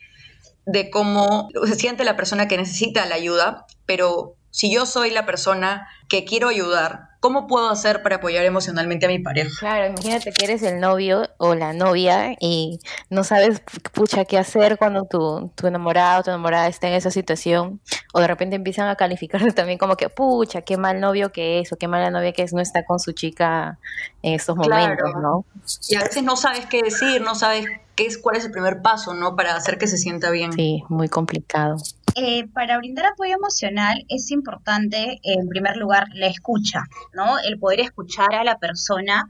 de 0.65 0.89
cómo 0.89 1.50
se 1.65 1.75
siente 1.75 2.03
la 2.03 2.17
persona 2.17 2.48
que 2.48 2.58
necesita 2.58 3.06
la 3.06 3.15
ayuda, 3.15 3.65
pero 3.86 4.36
si 4.51 4.72
yo 4.72 4.86
soy 4.86 5.12
la 5.12 5.25
persona 5.25 5.88
que 6.07 6.25
quiero 6.25 6.49
ayudar, 6.49 7.07
¿Cómo 7.19 7.47
puedo 7.47 7.67
hacer 7.69 8.03
para 8.03 8.17
apoyar 8.17 8.45
emocionalmente 8.45 9.07
a 9.07 9.09
mi 9.09 9.17
pareja? 9.17 9.49
Claro, 9.59 9.87
imagínate 9.87 10.31
que 10.31 10.45
eres 10.45 10.61
el 10.61 10.79
novio 10.79 11.27
o 11.37 11.55
la 11.55 11.73
novia 11.73 12.35
y 12.39 12.79
no 13.09 13.23
sabes, 13.23 13.61
pucha, 13.91 14.23
qué 14.25 14.37
hacer 14.37 14.77
cuando 14.77 15.05
tu, 15.05 15.51
tu 15.55 15.65
enamorado 15.65 16.19
o 16.19 16.23
tu 16.23 16.29
enamorada 16.29 16.67
está 16.67 16.87
en 16.87 16.93
esa 16.93 17.09
situación. 17.09 17.81
O 18.13 18.19
de 18.19 18.27
repente 18.27 18.55
empiezan 18.55 18.87
a 18.87 18.95
calificarte 18.95 19.51
también 19.51 19.79
como 19.79 19.95
que, 19.95 20.09
pucha, 20.09 20.61
qué 20.61 20.77
mal 20.77 20.99
novio 20.99 21.31
que 21.31 21.59
es 21.59 21.73
o 21.73 21.77
qué 21.77 21.87
mala 21.87 22.11
novia 22.11 22.33
que 22.33 22.43
es 22.43 22.53
no 22.53 22.61
está 22.61 22.85
con 22.85 22.99
su 22.99 23.13
chica 23.13 23.79
en 24.21 24.35
estos 24.35 24.55
momentos, 24.55 25.09
¿no? 25.19 25.43
Y 25.89 25.95
a 25.95 26.03
veces 26.03 26.21
no 26.23 26.35
sabes 26.35 26.67
qué 26.67 26.83
decir, 26.83 27.21
no 27.21 27.33
sabes 27.33 27.65
qué 27.95 28.05
es, 28.05 28.19
cuál 28.19 28.37
es 28.37 28.45
el 28.45 28.51
primer 28.51 28.83
paso, 28.83 29.15
¿no? 29.15 29.35
Para 29.35 29.55
hacer 29.55 29.79
que 29.79 29.87
se 29.87 29.97
sienta 29.97 30.29
bien. 30.29 30.53
Sí, 30.53 30.83
muy 30.87 31.09
complicado. 31.09 31.77
Eh, 32.19 32.47
para 32.47 32.79
brindar 32.79 33.05
apoyo 33.05 33.36
emocional 33.36 34.03
es 34.09 34.31
importante, 34.31 35.19
en 35.21 35.47
primer 35.50 35.77
lugar, 35.77 36.07
la 36.15 36.25
escucha, 36.25 36.81
¿no? 37.13 37.38
El 37.38 37.59
poder 37.59 37.81
escuchar 37.81 38.33
a 38.33 38.43
la 38.43 38.57
persona 38.57 39.29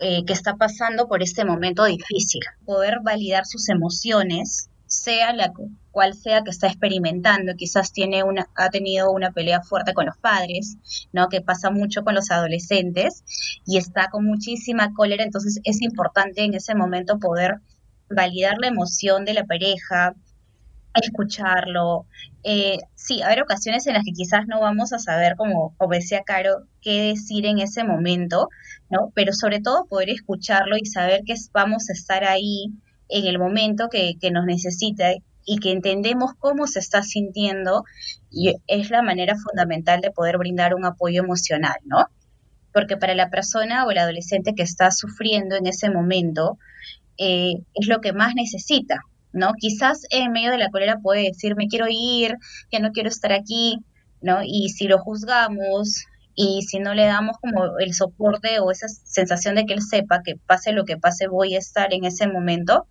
eh, 0.00 0.24
que 0.24 0.32
está 0.32 0.56
pasando 0.56 1.06
por 1.06 1.22
este 1.22 1.44
momento 1.44 1.84
difícil, 1.84 2.40
poder 2.66 2.98
validar 3.04 3.46
sus 3.46 3.68
emociones, 3.68 4.68
sea 4.86 5.32
la 5.32 5.52
cual 5.92 6.14
sea 6.14 6.42
que 6.42 6.50
está 6.50 6.66
experimentando, 6.66 7.54
quizás 7.54 7.92
tiene 7.92 8.24
una, 8.24 8.48
ha 8.56 8.68
tenido 8.68 9.12
una 9.12 9.30
pelea 9.30 9.62
fuerte 9.62 9.94
con 9.94 10.06
los 10.06 10.16
padres, 10.18 10.76
¿no? 11.12 11.28
Que 11.28 11.40
pasa 11.40 11.70
mucho 11.70 12.02
con 12.02 12.16
los 12.16 12.32
adolescentes 12.32 13.22
y 13.64 13.78
está 13.78 14.08
con 14.10 14.26
muchísima 14.26 14.92
cólera, 14.92 15.22
entonces 15.22 15.60
es 15.62 15.82
importante 15.82 16.42
en 16.42 16.54
ese 16.54 16.74
momento 16.74 17.20
poder 17.20 17.60
validar 18.10 18.56
la 18.58 18.66
emoción 18.66 19.24
de 19.24 19.34
la 19.34 19.44
pareja, 19.44 20.14
escucharlo. 21.00 22.06
Eh, 22.42 22.78
sí, 22.94 23.22
haber 23.22 23.42
ocasiones 23.42 23.86
en 23.86 23.94
las 23.94 24.04
que 24.04 24.12
quizás 24.12 24.46
no 24.46 24.60
vamos 24.60 24.92
a 24.92 24.98
saber, 24.98 25.36
como, 25.36 25.74
como 25.76 25.92
decía 25.92 26.22
Caro, 26.24 26.66
qué 26.80 27.02
decir 27.08 27.46
en 27.46 27.58
ese 27.58 27.84
momento, 27.84 28.48
¿no? 28.90 29.12
Pero 29.14 29.32
sobre 29.32 29.60
todo 29.60 29.86
poder 29.86 30.10
escucharlo 30.10 30.76
y 30.76 30.86
saber 30.86 31.22
que 31.24 31.34
vamos 31.52 31.90
a 31.90 31.92
estar 31.92 32.24
ahí 32.24 32.66
en 33.08 33.26
el 33.26 33.38
momento 33.38 33.88
que, 33.88 34.14
que 34.20 34.30
nos 34.30 34.44
necesita 34.44 35.12
y 35.46 35.58
que 35.58 35.72
entendemos 35.72 36.32
cómo 36.38 36.66
se 36.66 36.78
está 36.78 37.02
sintiendo 37.02 37.84
y 38.30 38.54
es 38.66 38.90
la 38.90 39.02
manera 39.02 39.34
fundamental 39.36 40.00
de 40.00 40.10
poder 40.10 40.38
brindar 40.38 40.74
un 40.74 40.84
apoyo 40.84 41.22
emocional, 41.22 41.76
¿no? 41.84 42.06
Porque 42.72 42.96
para 42.96 43.14
la 43.14 43.30
persona 43.30 43.84
o 43.84 43.90
el 43.90 43.98
adolescente 43.98 44.54
que 44.54 44.62
está 44.62 44.90
sufriendo 44.90 45.54
en 45.54 45.66
ese 45.66 45.90
momento, 45.90 46.58
eh, 47.18 47.54
es 47.74 47.86
lo 47.86 48.00
que 48.00 48.12
más 48.12 48.34
necesita, 48.34 49.00
¿no? 49.34 49.52
Quizás 49.58 50.02
en 50.10 50.32
medio 50.32 50.50
de 50.50 50.58
la 50.58 50.70
cólera 50.70 50.98
puede 51.02 51.24
decir, 51.24 51.56
me 51.56 51.66
quiero 51.66 51.86
ir, 51.90 52.36
ya 52.72 52.78
no 52.78 52.92
quiero 52.92 53.08
estar 53.08 53.32
aquí, 53.32 53.78
¿no? 54.22 54.38
Y 54.42 54.70
si 54.70 54.86
lo 54.86 54.98
juzgamos 54.98 56.06
y 56.34 56.62
si 56.62 56.78
no 56.78 56.94
le 56.94 57.04
damos 57.04 57.36
como 57.38 57.78
el 57.78 57.92
soporte 57.94 58.60
o 58.60 58.70
esa 58.70 58.86
sensación 58.88 59.56
de 59.56 59.66
que 59.66 59.74
él 59.74 59.82
sepa 59.82 60.22
que 60.24 60.36
pase 60.36 60.72
lo 60.72 60.84
que 60.84 60.96
pase, 60.96 61.26
voy 61.26 61.54
a 61.56 61.58
estar 61.58 61.92
en 61.92 62.04
ese 62.04 62.28
momento, 62.28 62.86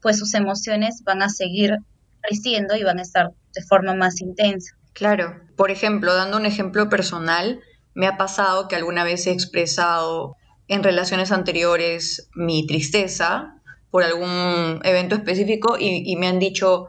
pues 0.00 0.18
sus 0.18 0.34
emociones 0.34 1.02
van 1.04 1.22
a 1.22 1.28
seguir 1.28 1.76
creciendo 2.22 2.74
y 2.74 2.82
van 2.82 2.98
a 2.98 3.02
estar 3.02 3.30
de 3.54 3.62
forma 3.62 3.94
más 3.94 4.20
intensa. 4.20 4.74
Claro, 4.94 5.40
por 5.56 5.70
ejemplo, 5.70 6.14
dando 6.14 6.36
un 6.36 6.46
ejemplo 6.46 6.88
personal, 6.88 7.60
me 7.94 8.06
ha 8.06 8.16
pasado 8.16 8.68
que 8.68 8.76
alguna 8.76 9.04
vez 9.04 9.26
he 9.26 9.32
expresado 9.32 10.36
en 10.68 10.82
relaciones 10.82 11.32
anteriores 11.32 12.28
mi 12.34 12.66
tristeza 12.66 13.61
por 13.92 14.02
algún 14.02 14.80
evento 14.84 15.14
específico 15.14 15.76
y, 15.78 16.16
me 16.16 16.26
han 16.26 16.38
dicho 16.38 16.88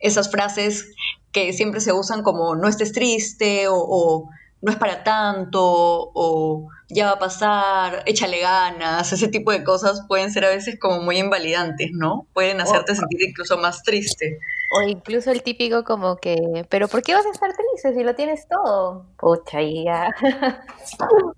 esas 0.00 0.30
frases 0.30 0.92
que 1.32 1.52
siempre 1.52 1.80
se 1.80 1.92
usan 1.92 2.22
como 2.22 2.56
no 2.56 2.66
estés 2.66 2.92
triste 2.92 3.66
o, 3.68 4.28
no 4.60 4.70
es 4.70 4.76
para 4.76 5.04
tanto 5.04 5.62
o 5.62 6.68
ya 6.88 7.06
va 7.06 7.12
a 7.12 7.18
pasar, 7.20 8.02
échale 8.04 8.40
ganas, 8.40 9.10
ese 9.12 9.28
tipo 9.28 9.52
de 9.52 9.62
cosas 9.62 10.04
pueden 10.08 10.32
ser 10.32 10.44
a 10.44 10.48
veces 10.48 10.76
como 10.78 11.00
muy 11.00 11.18
invalidantes, 11.18 11.92
¿no? 11.92 12.26
Pueden 12.34 12.60
hacerte 12.60 12.96
sentir 12.96 13.22
incluso 13.22 13.56
más 13.56 13.84
triste. 13.84 14.40
O 14.76 14.82
incluso 14.82 15.30
el 15.30 15.42
típico 15.42 15.84
como 15.84 16.16
que, 16.16 16.66
pero 16.68 16.88
¿por 16.88 17.02
qué 17.02 17.14
vas 17.14 17.26
a 17.26 17.30
estar 17.30 17.50
triste 17.54 17.94
si 17.96 18.04
lo 18.04 18.14
tienes 18.16 18.48
todo? 18.48 19.06
Pucha, 19.16 19.62
ya. 19.62 20.10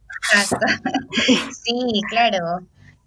sí, 1.65 2.01
claro. 2.09 2.63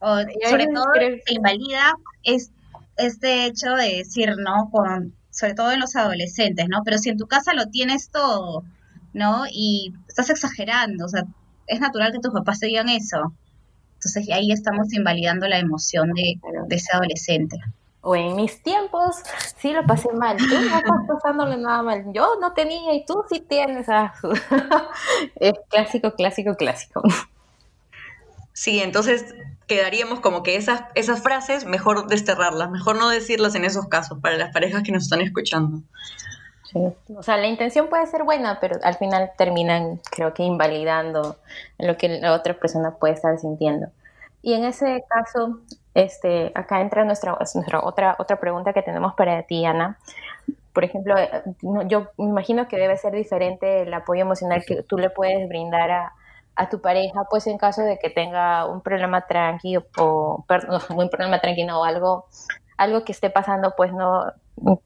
O, 0.06 0.18
sobre 0.50 0.68
todo 0.68 0.86
se 1.26 1.34
invalida 1.34 1.96
es 2.24 2.52
este 2.98 3.46
hecho 3.46 3.74
de 3.74 3.98
decir, 3.98 4.36
¿no? 4.38 4.70
Con, 4.72 5.16
sobre 5.32 5.56
todo 5.56 5.72
en 5.72 5.80
los 5.80 5.96
adolescentes, 5.96 6.68
¿no? 6.70 6.82
Pero 6.86 7.00
si 7.00 7.10
en 7.10 7.18
tu 7.18 7.26
casa 7.28 7.54
lo 7.54 7.68
tienes 7.68 8.12
todo, 8.12 8.64
¿no? 9.14 9.46
Y 9.52 9.94
estás 10.08 10.30
exagerando, 10.30 11.06
o 11.06 11.10
sea, 11.10 11.24
es 11.68 11.80
natural 11.80 12.12
que 12.12 12.20
tus 12.20 12.34
papás 12.34 12.60
te 12.60 12.68
digan 12.68 12.90
eso. 12.90 13.34
Entonces 13.96 14.30
ahí 14.32 14.52
estamos 14.52 14.94
invalidando 14.94 15.48
la 15.48 15.58
emoción 15.58 16.14
de, 16.14 16.40
de 16.68 16.76
ese 16.76 16.96
adolescente 16.96 17.58
o 18.06 18.16
en 18.16 18.36
mis 18.36 18.62
tiempos 18.62 19.16
sí 19.58 19.74
lo 19.74 19.84
pasé 19.84 20.14
mal, 20.14 20.38
tú 20.38 20.46
no 20.46 20.78
estás 20.78 20.84
pasándole 21.08 21.58
nada 21.58 21.82
mal, 21.82 22.06
yo 22.14 22.36
no 22.40 22.54
tenía 22.54 22.94
y 22.94 23.04
tú 23.04 23.24
sí 23.28 23.40
tienes. 23.40 23.90
Ah, 23.90 24.14
es 25.40 25.54
clásico, 25.70 26.12
clásico, 26.12 26.54
clásico. 26.54 27.02
Sí, 28.54 28.80
entonces 28.80 29.34
quedaríamos 29.68 30.20
como 30.20 30.44
que 30.44 30.56
esas, 30.56 30.84
esas 30.96 31.22
frases 31.22 31.66
mejor 31.66 32.08
desterrarlas, 32.08 32.70
mejor 32.70 32.98
no 32.98 33.10
decirlas 33.10 33.56
en 33.56 33.66
esos 33.66 33.88
casos 33.88 34.20
para 34.22 34.38
las 34.38 34.52
parejas 34.54 34.84
que 34.84 34.92
nos 34.92 35.04
están 35.04 35.22
escuchando. 35.22 35.82
Sí. 36.72 36.80
O 37.16 37.24
sea, 37.24 37.38
la 37.38 37.48
intención 37.48 37.88
puede 37.88 38.06
ser 38.08 38.24
buena, 38.24 38.60
pero 38.60 38.78
al 38.84 38.96
final 38.96 39.32
terminan, 39.38 40.02
creo 40.12 40.34
que, 40.34 40.44
invalidando 40.44 41.38
lo 41.80 41.98
que 41.98 42.10
la 42.10 42.34
otra 42.34 42.54
persona 42.54 42.92
puede 42.92 43.14
estar 43.14 43.38
sintiendo. 43.40 43.88
Y 44.42 44.54
en 44.54 44.66
ese 44.66 45.04
caso, 45.10 45.60
este, 45.94 46.52
acá 46.54 46.82
entra 46.82 47.04
nuestra, 47.04 47.38
nuestra 47.56 47.80
otra, 47.82 48.16
otra 48.20 48.40
pregunta 48.40 48.74
que 48.74 48.84
tenemos 48.84 49.16
para 49.16 49.42
ti, 49.44 49.66
Ana. 49.66 49.98
Por 50.74 50.84
ejemplo, 50.84 51.18
eh, 51.18 51.30
yo 51.88 52.12
me 52.18 52.26
imagino 52.26 52.68
que 52.68 52.78
debe 52.78 52.98
ser 52.98 53.14
diferente 53.14 53.84
el 53.84 53.94
apoyo 53.94 54.22
emocional 54.22 54.64
que 54.68 54.84
tú 54.84 54.98
le 54.98 55.10
puedes 55.10 55.48
brindar 55.48 55.90
a, 55.90 56.14
a 56.56 56.70
tu 56.70 56.82
pareja, 56.82 57.26
pues 57.30 57.48
en 57.48 57.58
caso 57.58 57.82
de 57.82 58.00
que 58.00 58.10
tenga 58.10 58.66
un 58.66 58.82
problema 58.82 59.26
tranquilo 59.28 59.86
o 59.98 60.46
perdón, 60.48 60.82
un 60.98 61.10
problema 61.10 61.40
tranquilo 61.40 61.80
o 61.80 61.84
algo, 61.84 62.26
algo 62.78 63.04
que 63.04 63.12
esté 63.12 63.30
pasando, 63.30 63.74
pues 63.76 63.92
no 63.94 64.26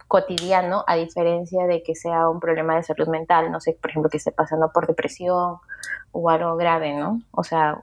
cotidiano, 0.08 0.84
a 0.88 0.96
diferencia 0.96 1.66
de 1.68 1.84
que 1.84 1.94
sea 1.94 2.28
un 2.28 2.40
problema 2.40 2.76
de 2.76 2.84
salud 2.84 3.08
mental, 3.08 3.52
no 3.52 3.60
sé, 3.60 3.78
por 3.80 3.92
ejemplo, 3.92 4.10
que 4.10 4.18
esté 4.18 4.32
pasando 4.32 4.72
por 4.74 4.88
depresión 4.88 5.58
o 6.12 6.30
algo 6.30 6.56
grave, 6.58 6.96
¿no? 6.96 7.22
O 7.32 7.44
sea, 7.44 7.78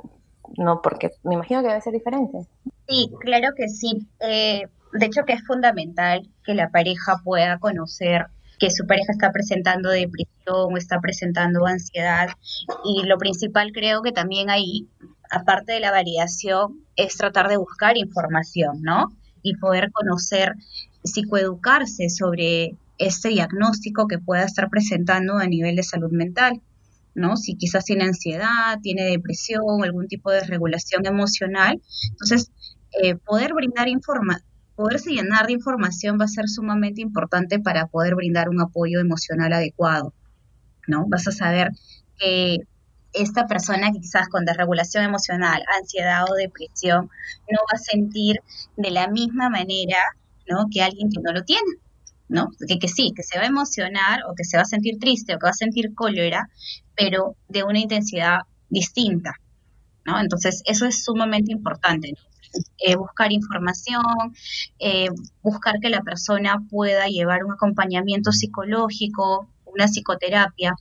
no, 0.57 0.83
porque 0.83 1.11
me 1.23 1.35
imagino 1.35 1.62
que 1.62 1.69
debe 1.69 1.81
ser 1.81 1.93
diferente. 1.93 2.38
Sí, 2.88 3.12
claro 3.21 3.49
que 3.57 3.69
sí. 3.69 4.09
Eh, 4.21 4.69
de 4.93 5.07
hecho, 5.07 5.25
que 5.25 5.35
es 5.35 5.47
fundamental 5.47 6.28
que 6.45 6.55
la 6.55 6.71
pareja 6.71 7.21
pueda 7.25 7.59
conocer 7.59 8.26
que 8.59 8.71
su 8.71 8.87
pareja 8.87 9.12
está 9.12 9.31
presentando 9.33 9.90
depresión 9.90 10.36
o 10.49 10.76
está 10.76 11.00
presentando 11.00 11.67
ansiedad. 11.67 12.29
Y 12.85 13.07
lo 13.07 13.19
principal 13.19 13.73
creo 13.73 14.03
que 14.03 14.12
también 14.12 14.50
ahí, 14.50 14.88
aparte 15.31 15.73
de 15.73 15.81
la 15.81 15.91
variación, 15.91 16.85
es 16.97 17.17
tratar 17.17 17.49
de 17.49 17.57
buscar 17.57 17.97
información, 17.97 18.83
¿no? 18.83 19.12
Y 19.43 19.57
poder 19.57 19.91
conocer, 19.93 20.55
psicoeducarse 21.05 22.09
sobre 22.11 22.76
este 22.99 23.29
diagnóstico 23.29 24.07
que 24.07 24.19
pueda 24.19 24.45
estar 24.45 24.69
presentando 24.71 25.38
a 25.38 25.47
nivel 25.47 25.76
de 25.76 25.83
salud 25.83 26.11
mental. 26.11 26.61
¿no? 27.15 27.37
Si 27.37 27.57
quizás 27.57 27.85
tiene 27.85 28.05
ansiedad, 28.05 28.79
tiene 28.83 29.05
depresión, 29.05 29.83
algún 29.83 30.07
tipo 30.07 30.31
de 30.31 30.45
regulación 30.45 31.07
emocional. 31.07 31.81
Entonces, 32.11 32.50
eh, 33.03 33.17
poder 33.17 33.55
brindar 33.55 33.88
información, 33.88 34.47
poderse 34.76 35.11
llenar 35.11 35.47
de 35.47 35.55
información 35.55 36.19
va 36.21 36.26
a 36.26 36.29
ser 36.29 36.49
sumamente 36.49 37.00
importante 37.00 37.59
para 37.59 37.87
poder 37.87 38.15
brindar 38.15 38.49
un 38.50 38.61
apoyo 38.61 39.00
emocional 39.00 39.53
adecuado, 39.55 40.12
¿no? 40.87 41.07
Vas 41.09 41.26
a 41.28 41.33
saber 41.33 41.71
que 42.19 42.59
esta 43.12 43.47
persona 43.47 43.93
que 43.93 44.00
quizás 44.00 44.28
con 44.28 44.45
desregulación 44.45 45.05
emocional, 45.05 45.62
ansiedad 45.81 46.25
o 46.31 46.35
depresión, 46.35 47.11
no 47.50 47.59
va 47.61 47.75
a 47.75 47.78
sentir 47.78 48.40
de 48.76 48.90
la 48.90 49.09
misma 49.09 49.49
manera, 49.49 49.99
¿no? 50.49 50.66
Que 50.71 50.83
alguien 50.83 51.11
que 51.11 51.21
no 51.23 51.33
lo 51.33 51.43
tiene. 51.45 51.66
¿no? 52.28 52.49
Que, 52.66 52.78
que 52.78 52.88
sí, 52.88 53.12
que 53.14 53.23
se 53.23 53.38
va 53.38 53.45
a 53.45 53.49
emocionar 53.49 54.21
o 54.28 54.35
que 54.35 54.45
se 54.45 54.57
va 54.57 54.62
a 54.62 54.66
sentir 54.66 54.99
triste 54.99 55.35
o 55.35 55.38
que 55.38 55.45
va 55.45 55.50
a 55.50 55.55
sentir 55.55 55.95
cólera, 55.95 56.49
pero 56.97 57.37
de 57.49 57.62
una 57.62 57.78
intensidad 57.78 58.40
distinta, 58.69 59.35
¿no? 60.05 60.21
Entonces, 60.21 60.62
eso 60.64 60.87
es 60.87 61.05
sumamente 61.05 61.52
importante, 61.52 62.14
eh, 62.78 62.97
buscar 62.97 63.33
información, 63.33 64.02
eh, 64.78 65.09
buscar 65.43 65.78
que 65.81 65.90
la 65.90 66.02
persona 66.02 66.64
pueda 66.71 67.07
llevar 67.07 67.45
un 67.45 67.52
acompañamiento 67.52 68.33
psicológico, 68.33 69.49
una 69.76 69.87
psicoterapia, 69.87 70.75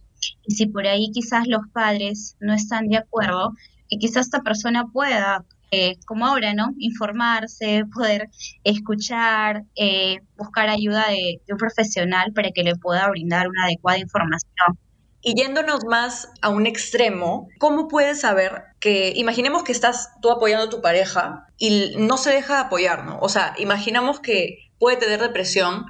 y 0.47 0.55
si 0.55 0.65
por 0.67 0.87
ahí 0.87 1.11
quizás 1.13 1.47
los 1.47 1.61
padres 1.71 2.35
no 2.39 2.53
están 2.53 2.87
de 2.87 2.97
acuerdo, 2.97 3.53
que 3.89 3.97
quizás 3.97 4.25
esta 4.25 4.41
persona 4.41 4.85
pueda 4.91 5.45
eh, 5.71 5.97
como 6.05 6.25
ahora, 6.25 6.53
¿no? 6.53 6.73
Informarse, 6.77 7.83
poder 7.93 8.29
escuchar, 8.63 9.63
eh, 9.75 10.19
buscar 10.37 10.69
ayuda 10.69 11.07
de, 11.09 11.41
un 11.49 11.57
profesional 11.57 12.31
para 12.33 12.51
que 12.51 12.63
le 12.63 12.75
pueda 12.75 13.09
brindar 13.09 13.47
una 13.47 13.65
adecuada 13.65 13.99
información. 13.99 14.79
Y 15.21 15.33
yéndonos 15.33 15.83
más 15.85 16.29
a 16.41 16.49
un 16.49 16.67
extremo, 16.67 17.49
¿cómo 17.57 17.87
puedes 17.87 18.21
saber 18.21 18.63
que, 18.79 19.11
imaginemos 19.15 19.63
que 19.63 19.71
estás 19.71 20.11
tú 20.21 20.29
apoyando 20.31 20.67
a 20.67 20.69
tu 20.69 20.81
pareja 20.81 21.47
y 21.57 21.95
no 21.97 22.17
se 22.17 22.29
deja 22.29 22.61
apoyar, 22.61 23.03
¿no? 23.03 23.19
O 23.19 23.27
sea, 23.27 23.55
imaginamos 23.57 24.19
que 24.19 24.69
puede 24.77 24.97
tener 24.97 25.19
depresión, 25.19 25.85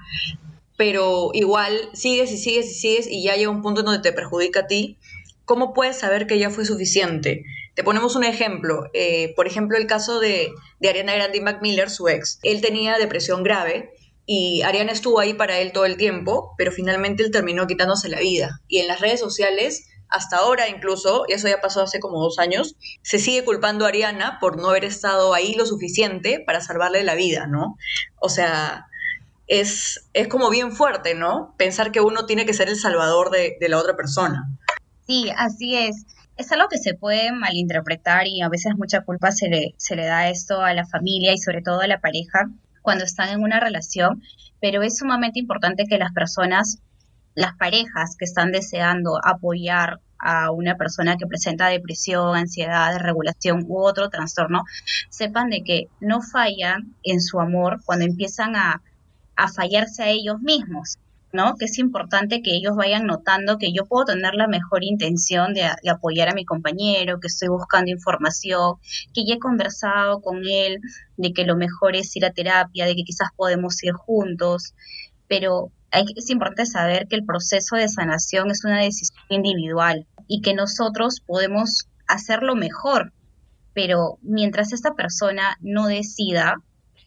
pero 0.78 1.30
igual 1.34 1.90
sigues 1.94 2.32
y 2.32 2.38
sigues 2.38 2.68
y 2.68 2.74
sigues 2.74 3.08
y 3.10 3.24
ya 3.24 3.36
llega 3.36 3.50
un 3.50 3.62
punto 3.62 3.82
en 3.82 3.86
donde 3.86 4.02
te 4.02 4.14
perjudica 4.14 4.62
a 4.62 4.68
ti. 4.68 4.98
¿Cómo 5.46 5.74
puedes 5.74 6.00
saber 6.00 6.28
que 6.28 6.40
ya 6.40 6.50
fue 6.50 6.66
suficiente? 6.66 7.44
Te 7.76 7.84
ponemos 7.84 8.16
un 8.16 8.24
ejemplo. 8.24 8.86
Eh, 8.94 9.34
por 9.36 9.48
ejemplo, 9.48 9.78
el 9.78 9.86
caso 9.86 10.20
de, 10.20 10.50
Ariana 10.88 11.14
Grande 11.14 11.38
y 11.38 11.42
Mac 11.42 11.62
Miller, 11.62 11.90
su 11.90 12.08
ex. 12.08 12.40
Él 12.42 12.62
tenía 12.62 12.98
depresión 12.98 13.44
grave 13.44 13.92
y 14.26 14.64
Ariana 14.64 14.92
estuvo 14.92 15.20
ahí 15.20 15.34
para 15.34 15.60
él 15.60 15.72
todo 15.72 15.86
el 15.86 15.98
tiempo, 15.98 16.54
pero 16.58 16.72
finalmente 16.72 17.24
él 17.24 17.32
terminó 17.32 17.68
quitándose 17.68 18.10
la 18.10 18.20
vida. 18.20 18.62
Y 18.68 18.80
en 18.80 18.88
las 18.88 19.02
redes 19.02 19.20
sociales, 19.20 19.88
hasta 20.10 20.38
ahora 20.38 20.68
incluso, 20.68 21.26
y 21.28 21.34
eso 21.34 21.48
ya 21.48 21.62
pasó 21.62 21.82
hace 21.82 22.00
como 22.00 22.22
dos 22.22 22.40
años, 22.40 22.76
se 23.04 23.20
sigue 23.20 23.44
culpando 23.44 23.86
a 23.86 23.90
Ariana 23.90 24.40
por 24.40 24.58
no 24.58 24.70
haber 24.70 24.86
estado 24.86 25.34
ahí 25.34 25.54
lo 25.54 25.66
suficiente 25.66 26.44
para 26.46 26.62
salvarle 26.62 27.04
la 27.04 27.16
vida, 27.16 27.46
¿no? 27.48 27.78
O 28.20 28.30
sea, 28.30 28.88
es, 29.48 30.10
es 30.14 30.28
como 30.28 30.50
bien 30.50 30.72
fuerte, 30.72 31.16
¿no? 31.16 31.54
Pensar 31.58 31.92
que 31.92 32.02
uno 32.02 32.26
tiene 32.26 32.46
que 32.46 32.54
ser 32.54 32.70
el 32.70 32.78
salvador 32.78 33.32
de, 33.32 33.58
de 33.60 33.70
la 33.70 33.78
otra 33.78 33.96
persona. 33.96 34.50
Sí, 35.06 35.32
así 35.36 35.76
es 35.76 36.06
es 36.38 36.52
algo 36.52 36.68
que 36.70 36.78
se 36.78 36.94
puede 36.94 37.32
malinterpretar 37.32 38.28
y 38.28 38.42
a 38.42 38.50
veces 38.50 38.74
mucha 38.78 39.02
culpa 39.02 39.32
se 39.32 39.48
le, 39.48 39.74
se 39.78 39.96
le 39.96 40.06
da 40.06 40.30
esto 40.30 40.62
a 40.62 40.74
la 40.74 40.86
familia 40.86 41.34
y 41.34 41.38
sobre 41.38 41.62
todo 41.62 41.82
a 41.82 41.88
la 41.88 42.02
pareja 42.02 42.50
cuando 42.82 43.06
están 43.06 43.30
en 43.30 43.42
una 43.42 43.60
relación, 43.60 44.22
pero 44.60 44.84
es 44.84 44.98
sumamente 44.98 45.40
importante 45.40 45.86
que 45.90 45.98
las 45.98 46.12
personas, 46.12 46.80
las 47.36 47.56
parejas 47.56 48.16
que 48.18 48.26
están 48.26 48.52
deseando 48.52 49.20
apoyar 49.24 50.02
a 50.20 50.52
una 50.52 50.76
persona 50.76 51.18
que 51.18 51.26
presenta 51.26 51.68
depresión, 51.68 52.36
ansiedad, 52.36 52.92
desregulación 52.92 53.66
u 53.68 53.80
otro 53.80 54.10
trastorno, 54.10 54.64
sepan 55.10 55.50
de 55.50 55.62
que 55.64 55.88
no 56.00 56.22
fallan 56.22 56.96
en 57.04 57.22
su 57.22 57.40
amor 57.40 57.80
cuando 57.86 58.06
empiezan 58.06 58.56
a, 58.56 58.82
a 59.36 59.48
fallarse 59.48 60.04
a 60.04 60.10
ellos 60.10 60.40
mismos. 60.42 60.98
¿no? 61.36 61.56
Que 61.58 61.66
es 61.66 61.78
importante 61.78 62.42
que 62.42 62.56
ellos 62.56 62.76
vayan 62.76 63.06
notando 63.06 63.58
que 63.58 63.74
yo 63.74 63.86
puedo 63.86 64.06
tener 64.06 64.34
la 64.36 64.48
mejor 64.48 64.84
intención 64.84 65.54
de, 65.54 65.70
apoyar 65.90 66.30
a 66.30 66.34
mi 66.34 66.46
compañero, 66.46 67.20
que 67.20 67.28
estoy 67.28 67.50
buscando 67.50 67.92
información, 67.92 68.76
que 69.14 69.26
ya 69.26 69.36
he 69.36 69.40
conversado 69.40 70.22
con 70.22 70.44
él, 70.48 70.80
de 71.18 71.34
que 71.34 71.46
lo 71.46 71.56
mejor 71.58 71.96
es 71.96 72.16
ir 72.16 72.26
a 72.26 72.32
terapia, 72.32 72.86
de 72.86 72.96
que 72.96 73.04
quizás 73.04 73.30
podemos 73.36 73.84
ir 73.84 73.94
juntos, 73.94 74.74
pero 75.28 75.72
es 75.92 76.30
importante 76.30 76.66
saber 76.66 77.08
que 77.08 77.16
el 77.16 77.26
proceso 77.26 77.76
de 77.76 77.90
sanación 77.90 78.50
es 78.52 78.64
una 78.66 78.82
decisión 78.82 79.24
individual 79.30 80.08
y 80.28 80.42
que 80.42 80.54
nosotros 80.54 81.22
podemos 81.26 81.88
hacerlo 82.08 82.56
mejor, 82.56 83.14
pero 83.74 84.18
mientras 84.22 84.74
esta 84.74 84.94
persona 84.94 85.58
no 85.62 85.88
decida, 85.88 86.56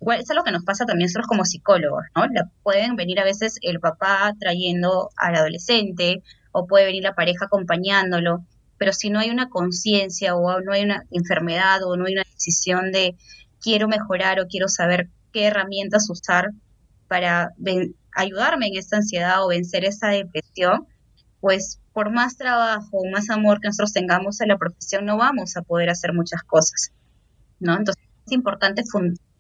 Igual, 0.00 0.20
es 0.20 0.30
algo 0.30 0.44
que 0.44 0.52
nos 0.52 0.64
pasa 0.64 0.86
también 0.86 1.06
nosotros 1.06 1.26
como 1.26 1.44
psicólogos, 1.44 2.04
¿no? 2.14 2.22
pueden 2.62 2.94
venir 2.96 3.18
a 3.18 3.24
veces 3.24 3.58
el 3.62 3.80
papá 3.80 4.32
trayendo 4.38 5.10
al 5.16 5.34
adolescente 5.34 6.22
o 6.52 6.66
puede 6.66 6.86
venir 6.86 7.02
la 7.02 7.14
pareja 7.14 7.46
acompañándolo, 7.46 8.44
pero 8.78 8.92
si 8.92 9.10
no 9.10 9.18
hay 9.18 9.30
una 9.30 9.48
conciencia 9.48 10.36
o 10.36 10.60
no 10.60 10.72
hay 10.72 10.84
una 10.84 11.04
enfermedad 11.10 11.82
o 11.84 11.96
no 11.96 12.06
hay 12.06 12.14
una 12.14 12.22
decisión 12.22 12.92
de 12.92 13.16
quiero 13.60 13.88
mejorar 13.88 14.40
o 14.40 14.46
quiero 14.46 14.68
saber 14.68 15.08
qué 15.32 15.46
herramientas 15.46 16.08
usar 16.10 16.52
para 17.08 17.52
ayudarme 18.12 18.68
en 18.68 18.76
esta 18.76 18.98
ansiedad 18.98 19.44
o 19.44 19.48
vencer 19.48 19.84
esa 19.84 20.08
depresión, 20.08 20.86
pues 21.40 21.80
por 21.92 22.10
más 22.10 22.36
trabajo 22.36 23.02
más 23.12 23.30
amor 23.30 23.60
que 23.60 23.68
nosotros 23.68 23.92
tengamos 23.92 24.40
en 24.40 24.48
la 24.48 24.58
profesión 24.58 25.04
no 25.04 25.16
vamos 25.16 25.56
a 25.56 25.62
poder 25.62 25.90
hacer 25.90 26.12
muchas 26.12 26.42
cosas, 26.44 26.92
¿no? 27.58 27.76
Entonces 27.76 28.04
es 28.26 28.32
importante 28.32 28.84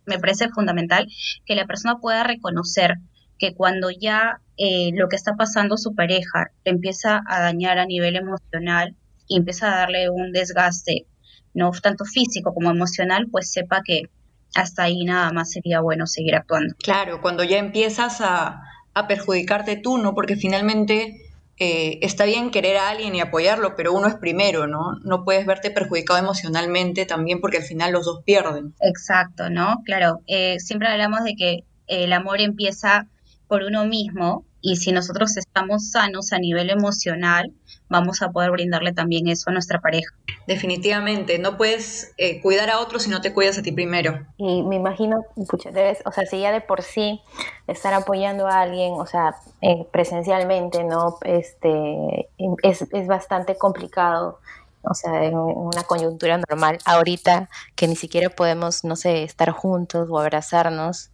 me 0.08 0.18
parece 0.18 0.48
fundamental 0.48 1.06
que 1.46 1.54
la 1.54 1.66
persona 1.66 1.98
pueda 2.00 2.24
reconocer 2.24 2.94
que 3.38 3.54
cuando 3.54 3.90
ya 3.90 4.40
eh, 4.56 4.90
lo 4.94 5.08
que 5.08 5.16
está 5.16 5.36
pasando 5.36 5.76
su 5.76 5.94
pareja 5.94 6.50
le 6.64 6.72
empieza 6.72 7.20
a 7.26 7.40
dañar 7.40 7.78
a 7.78 7.86
nivel 7.86 8.16
emocional 8.16 8.96
y 9.28 9.36
empieza 9.36 9.72
a 9.72 9.78
darle 9.78 10.10
un 10.10 10.32
desgaste, 10.32 11.06
no 11.54 11.70
tanto 11.82 12.04
físico 12.04 12.52
como 12.52 12.70
emocional, 12.70 13.28
pues 13.30 13.52
sepa 13.52 13.82
que 13.84 14.10
hasta 14.54 14.84
ahí 14.84 15.04
nada 15.04 15.30
más 15.32 15.52
sería 15.52 15.80
bueno 15.80 16.06
seguir 16.06 16.34
actuando. 16.34 16.74
Claro, 16.82 17.20
cuando 17.20 17.44
ya 17.44 17.58
empiezas 17.58 18.20
a, 18.20 18.62
a 18.94 19.06
perjudicarte 19.06 19.76
tú, 19.76 19.98
¿no? 19.98 20.14
Porque 20.14 20.36
finalmente 20.36 21.27
eh, 21.58 21.98
está 22.02 22.24
bien 22.24 22.50
querer 22.50 22.76
a 22.76 22.88
alguien 22.88 23.14
y 23.14 23.20
apoyarlo, 23.20 23.74
pero 23.76 23.92
uno 23.92 24.06
es 24.06 24.14
primero, 24.14 24.66
¿no? 24.66 24.98
No 25.02 25.24
puedes 25.24 25.44
verte 25.46 25.70
perjudicado 25.70 26.18
emocionalmente 26.18 27.04
también 27.04 27.40
porque 27.40 27.58
al 27.58 27.64
final 27.64 27.92
los 27.92 28.04
dos 28.04 28.22
pierden. 28.24 28.74
Exacto, 28.80 29.50
¿no? 29.50 29.82
Claro, 29.84 30.20
eh, 30.26 30.60
siempre 30.60 30.88
hablamos 30.88 31.24
de 31.24 31.34
que 31.34 31.64
el 31.88 32.12
amor 32.12 32.40
empieza 32.40 33.06
por 33.48 33.62
uno 33.62 33.86
mismo 33.86 34.44
y 34.60 34.76
si 34.76 34.92
nosotros 34.92 35.36
estamos 35.36 35.90
sanos 35.90 36.32
a 36.32 36.38
nivel 36.38 36.70
emocional, 36.70 37.52
vamos 37.88 38.22
a 38.22 38.30
poder 38.30 38.50
brindarle 38.50 38.92
también 38.92 39.28
eso 39.28 39.50
a 39.50 39.52
nuestra 39.52 39.80
pareja. 39.80 40.14
Definitivamente, 40.46 41.38
no 41.38 41.56
puedes 41.56 42.12
eh, 42.18 42.40
cuidar 42.40 42.70
a 42.70 42.80
otros 42.80 43.04
si 43.04 43.10
no 43.10 43.20
te 43.20 43.32
cuidas 43.32 43.58
a 43.58 43.62
ti 43.62 43.72
primero. 43.72 44.26
Y 44.36 44.62
me 44.62 44.76
imagino, 44.76 45.24
escucha, 45.36 45.70
debes, 45.70 45.98
o 46.04 46.12
sea, 46.12 46.26
si 46.26 46.40
ya 46.40 46.52
de 46.52 46.60
por 46.60 46.82
sí 46.82 47.20
estar 47.66 47.94
apoyando 47.94 48.46
a 48.46 48.62
alguien, 48.62 48.94
o 48.94 49.06
sea, 49.06 49.36
eh, 49.60 49.86
presencialmente, 49.90 50.84
¿no? 50.84 51.18
Este, 51.24 52.28
es, 52.62 52.82
es 52.92 53.06
bastante 53.06 53.56
complicado 53.56 54.38
o 54.82 54.94
sea, 54.94 55.24
en 55.24 55.34
una 55.36 55.82
coyuntura 55.82 56.38
normal, 56.38 56.78
ahorita 56.84 57.48
que 57.74 57.88
ni 57.88 57.96
siquiera 57.96 58.30
podemos, 58.30 58.84
no 58.84 58.96
sé, 58.96 59.22
estar 59.22 59.50
juntos 59.50 60.08
o 60.10 60.18
abrazarnos, 60.18 61.10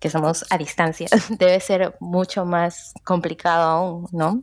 que 0.00 0.10
somos 0.10 0.44
a 0.50 0.58
distancia, 0.58 1.08
debe 1.38 1.60
ser 1.60 1.96
mucho 2.00 2.44
más 2.44 2.94
complicado 3.04 3.62
aún, 3.62 4.08
¿no? 4.12 4.42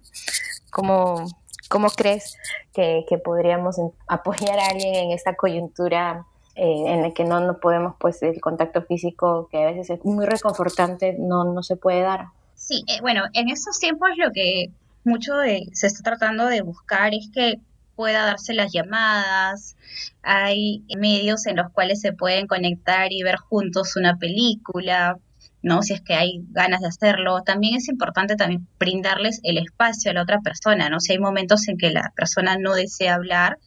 ¿Cómo, 0.72 1.28
cómo 1.70 1.90
crees 1.90 2.38
que, 2.74 3.06
podríamos 3.24 3.78
apoyar 4.08 4.60
a 4.60 4.68
alguien 4.68 4.96
en 4.96 5.12
esta 5.12 5.36
coyuntura 5.36 6.26
eh, 6.56 6.84
en 6.88 7.02
la 7.02 7.12
que 7.12 7.24
no, 7.24 7.40
no 7.40 7.60
podemos, 7.60 7.96
pues 8.00 8.22
el 8.24 8.40
contacto 8.42 8.82
físico, 8.82 9.48
que 9.52 9.64
a 9.64 9.68
veces 9.68 9.90
es 9.90 10.06
muy 10.06 10.26
reconfortante, 10.26 11.16
no, 11.18 11.46
no 11.46 11.64
se 11.64 11.78
puede 11.78 12.02
dar? 12.02 12.28
Sí, 12.56 12.84
eh, 12.88 13.00
bueno, 13.02 13.24
en 13.34 13.50
estos 13.50 13.80
tiempos 13.80 14.10
lo 14.18 14.32
que 14.32 14.72
mucho 15.04 15.34
se 15.72 15.88
está 15.88 16.04
tratando 16.04 16.48
de 16.48 16.62
buscar 16.62 17.14
es 17.14 17.30
que 17.34 17.60
pueda 17.96 18.26
darse 18.26 18.54
las 18.54 18.74
llamadas, 18.74 19.76
hay 20.22 20.84
medios 20.98 21.46
en 21.46 21.58
los 21.58 21.72
cuales 21.72 22.02
se 22.02 22.12
pueden 22.12 22.48
conectar 22.48 23.12
y 23.12 23.24
ver 23.24 23.38
juntos 23.38 23.96
una 23.96 24.18
película, 24.18 25.18
¿no? 25.66 25.82
Si 25.82 25.94
es 25.94 26.02
que 26.02 26.14
hay 26.14 26.46
ganas 26.52 26.82
de 26.82 26.90
hacerlo. 26.90 27.42
También 27.42 27.78
es 27.78 27.90
importante 27.90 28.36
también 28.36 28.68
brindarles 28.78 29.40
el 29.42 29.58
espacio 29.58 30.12
a 30.12 30.14
la 30.14 30.22
otra 30.22 30.40
persona, 30.42 30.90
¿no? 30.90 31.00
Si 31.00 31.12
hay 31.12 31.18
momentos 31.18 31.68
en 31.68 31.78
que 31.78 31.90
la 31.90 32.14
persona 32.16 32.56
no 32.60 32.76
desea 32.76 33.16
hablar, 33.16 33.58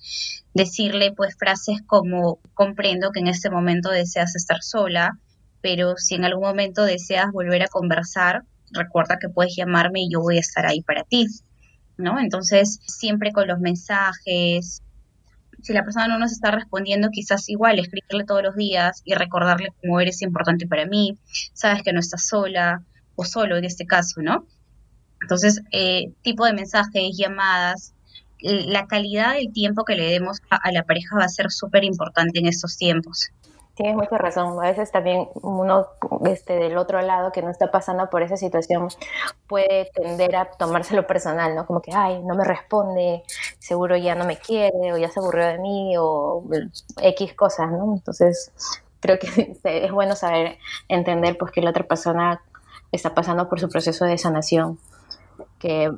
decirle 0.55 1.13
pues 1.13 1.35
frases 1.37 1.81
como 1.85 2.39
comprendo 2.55 3.11
que 3.11 3.19
en 3.19 3.27
este 3.27 3.51
momento 3.51 3.91
deseas 3.91 4.37
estar 4.37 4.63
sola, 4.63 5.19
pero 5.61 5.97
si 5.97 6.15
en 6.15 6.25
algún 6.25 6.45
momento 6.45 6.85
deseas 6.85 7.33
volver 7.33 7.65
a 7.65 7.69
conversar, 7.69 8.45
recuerda 8.71 9.19
que 9.21 9.29
puedes 9.29 9.57
llamarme 9.57 10.03
y 10.03 10.13
yo 10.13 10.21
voy 10.21 10.37
a 10.37 10.41
estar 10.41 10.67
ahí 10.67 10.83
para 10.83 11.03
ti, 11.03 11.27
¿no? 11.97 12.21
Entonces, 12.21 12.79
siempre 12.87 13.33
con 13.33 13.49
los 13.49 13.59
mensajes, 13.59 14.85
si 15.63 15.73
la 15.73 15.85
persona 15.85 16.09
no 16.09 16.19
nos 16.19 16.33
está 16.33 16.51
respondiendo, 16.51 17.09
quizás 17.11 17.49
igual 17.49 17.79
escribirle 17.79 18.25
todos 18.25 18.43
los 18.43 18.55
días 18.57 19.03
y 19.05 19.15
recordarle 19.15 19.73
cómo 19.81 20.01
eres 20.01 20.23
importante 20.23 20.67
para 20.67 20.87
mí, 20.87 21.19
sabes 21.53 21.83
que 21.83 21.93
no 21.93 22.01
estás 22.01 22.27
sola 22.27 22.83
o 23.17 23.25
solo 23.25 23.57
en 23.57 23.65
este 23.65 23.87
caso, 23.87 24.23
¿no? 24.23 24.47
Entonces, 25.21 25.63
eh, 25.73 26.13
tipo 26.23 26.45
de 26.45 26.53
mensajes, 26.53 27.17
llamadas, 27.17 27.95
la 28.41 28.87
calidad 28.87 29.35
del 29.35 29.53
tiempo 29.53 29.85
que 29.85 29.97
le 29.97 30.11
demos 30.11 30.39
a 30.49 30.71
la 30.71 30.85
pareja 30.85 31.17
va 31.17 31.25
a 31.25 31.29
ser 31.29 31.51
súper 31.51 31.83
importante 31.83 32.39
en 32.39 32.47
estos 32.47 32.77
tiempos. 32.77 33.31
Tienes 33.79 33.95
mucha 33.95 34.19
razón. 34.19 34.59
A 34.59 34.71
veces 34.71 34.91
también 34.91 35.29
uno 35.41 35.87
este, 36.27 36.55
del 36.55 36.77
otro 36.77 37.01
lado 37.01 37.31
que 37.31 37.43
no 37.43 37.51
está 37.51 37.71
pasando 37.71 38.11
por 38.11 38.23
esa 38.23 38.37
situación 38.37 38.89
puede 39.47 39.89
tender 39.95 40.35
a 40.35 40.47
tomárselo 40.47 41.07
personal, 41.07 41.55
¿no? 41.55 41.65
Como 41.65 41.81
que, 41.81 41.93
ay, 41.95 42.21
no 42.25 42.35
me 42.35 42.43
responde, 42.43 43.23
seguro 43.61 43.97
ya 43.97 44.17
no 44.17 44.25
me 44.25 44.37
quiere 44.37 44.93
o 44.93 44.97
ya 44.97 45.09
se 45.09 45.21
aburrió 45.21 45.47
de 45.47 45.59
mí 45.59 45.95
o 45.97 46.43
X 47.01 47.35
cosas, 47.35 47.71
¿no? 47.71 47.95
Entonces, 47.95 48.51
creo 48.99 49.17
que 49.21 49.57
es 49.63 49.93
bueno 49.93 50.17
saber 50.17 50.59
entender 50.89 51.39
pues 51.39 51.53
que 51.53 51.63
la 51.63 51.71
otra 51.71 51.85
persona 51.85 52.43
está 52.91 53.15
pasando 53.15 53.49
por 53.49 53.61
su 53.61 53.69
proceso 53.69 54.07
de 54.07 54.19
sanación 54.19 54.81
que 55.59 55.91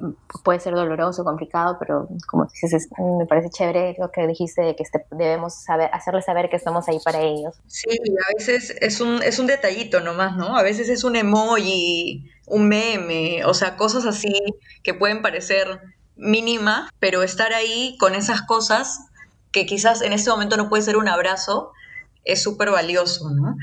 puede 0.43 0.61
ser 0.61 0.75
doloroso, 0.75 1.25
complicado, 1.25 1.77
pero 1.79 2.09
como 2.27 2.47
dices, 2.47 2.89
me 3.19 3.27
parece 3.27 3.51
chévere 3.51 3.97
lo 3.99 4.11
que 4.11 4.27
dijiste 4.27 4.63
de 4.63 4.77
que 4.77 4.83
este, 4.83 5.05
debemos 5.11 5.55
saber, 5.55 5.91
hacerles 5.93 6.25
saber 6.25 6.49
que 6.49 6.57
estamos 6.57 6.89
ahí 6.89 6.99
para 7.05 7.21
ellos. 7.21 7.57
Sí, 7.67 7.89
a 7.91 8.37
veces 8.37 8.75
es 8.81 9.01
un, 9.01 9.23
es 9.23 9.39
un 9.39 9.47
detallito 9.47 10.01
nomás, 10.01 10.37
¿no? 10.37 10.57
A 10.57 10.63
veces 10.63 10.89
es 10.89 11.05
un 11.05 11.17
emoji, 11.17 12.31
un 12.47 12.69
meme, 12.69 13.45
o 13.45 13.55
sea, 13.55 13.77
cosas 13.77 14.07
así 14.07 14.35
que 14.83 14.95
pueden 14.95 15.23
parecer 15.23 15.81
mínimas, 16.17 16.91
pero 16.99 17.23
estar 17.23 17.53
ahí 17.53 17.97
con 17.99 18.15
esas 18.15 18.43
cosas 18.43 19.01
que 19.53 19.67
quizás 19.67 20.03
en 20.03 20.13
este 20.13 20.31
momento 20.31 20.57
no 20.57 20.69
puede 20.69 20.83
ser 20.83 20.97
un 20.97 21.09
abrazo, 21.09 21.73
es 22.25 22.43
súper 22.43 22.71
valioso, 22.71 23.31
¿no? 23.31 23.57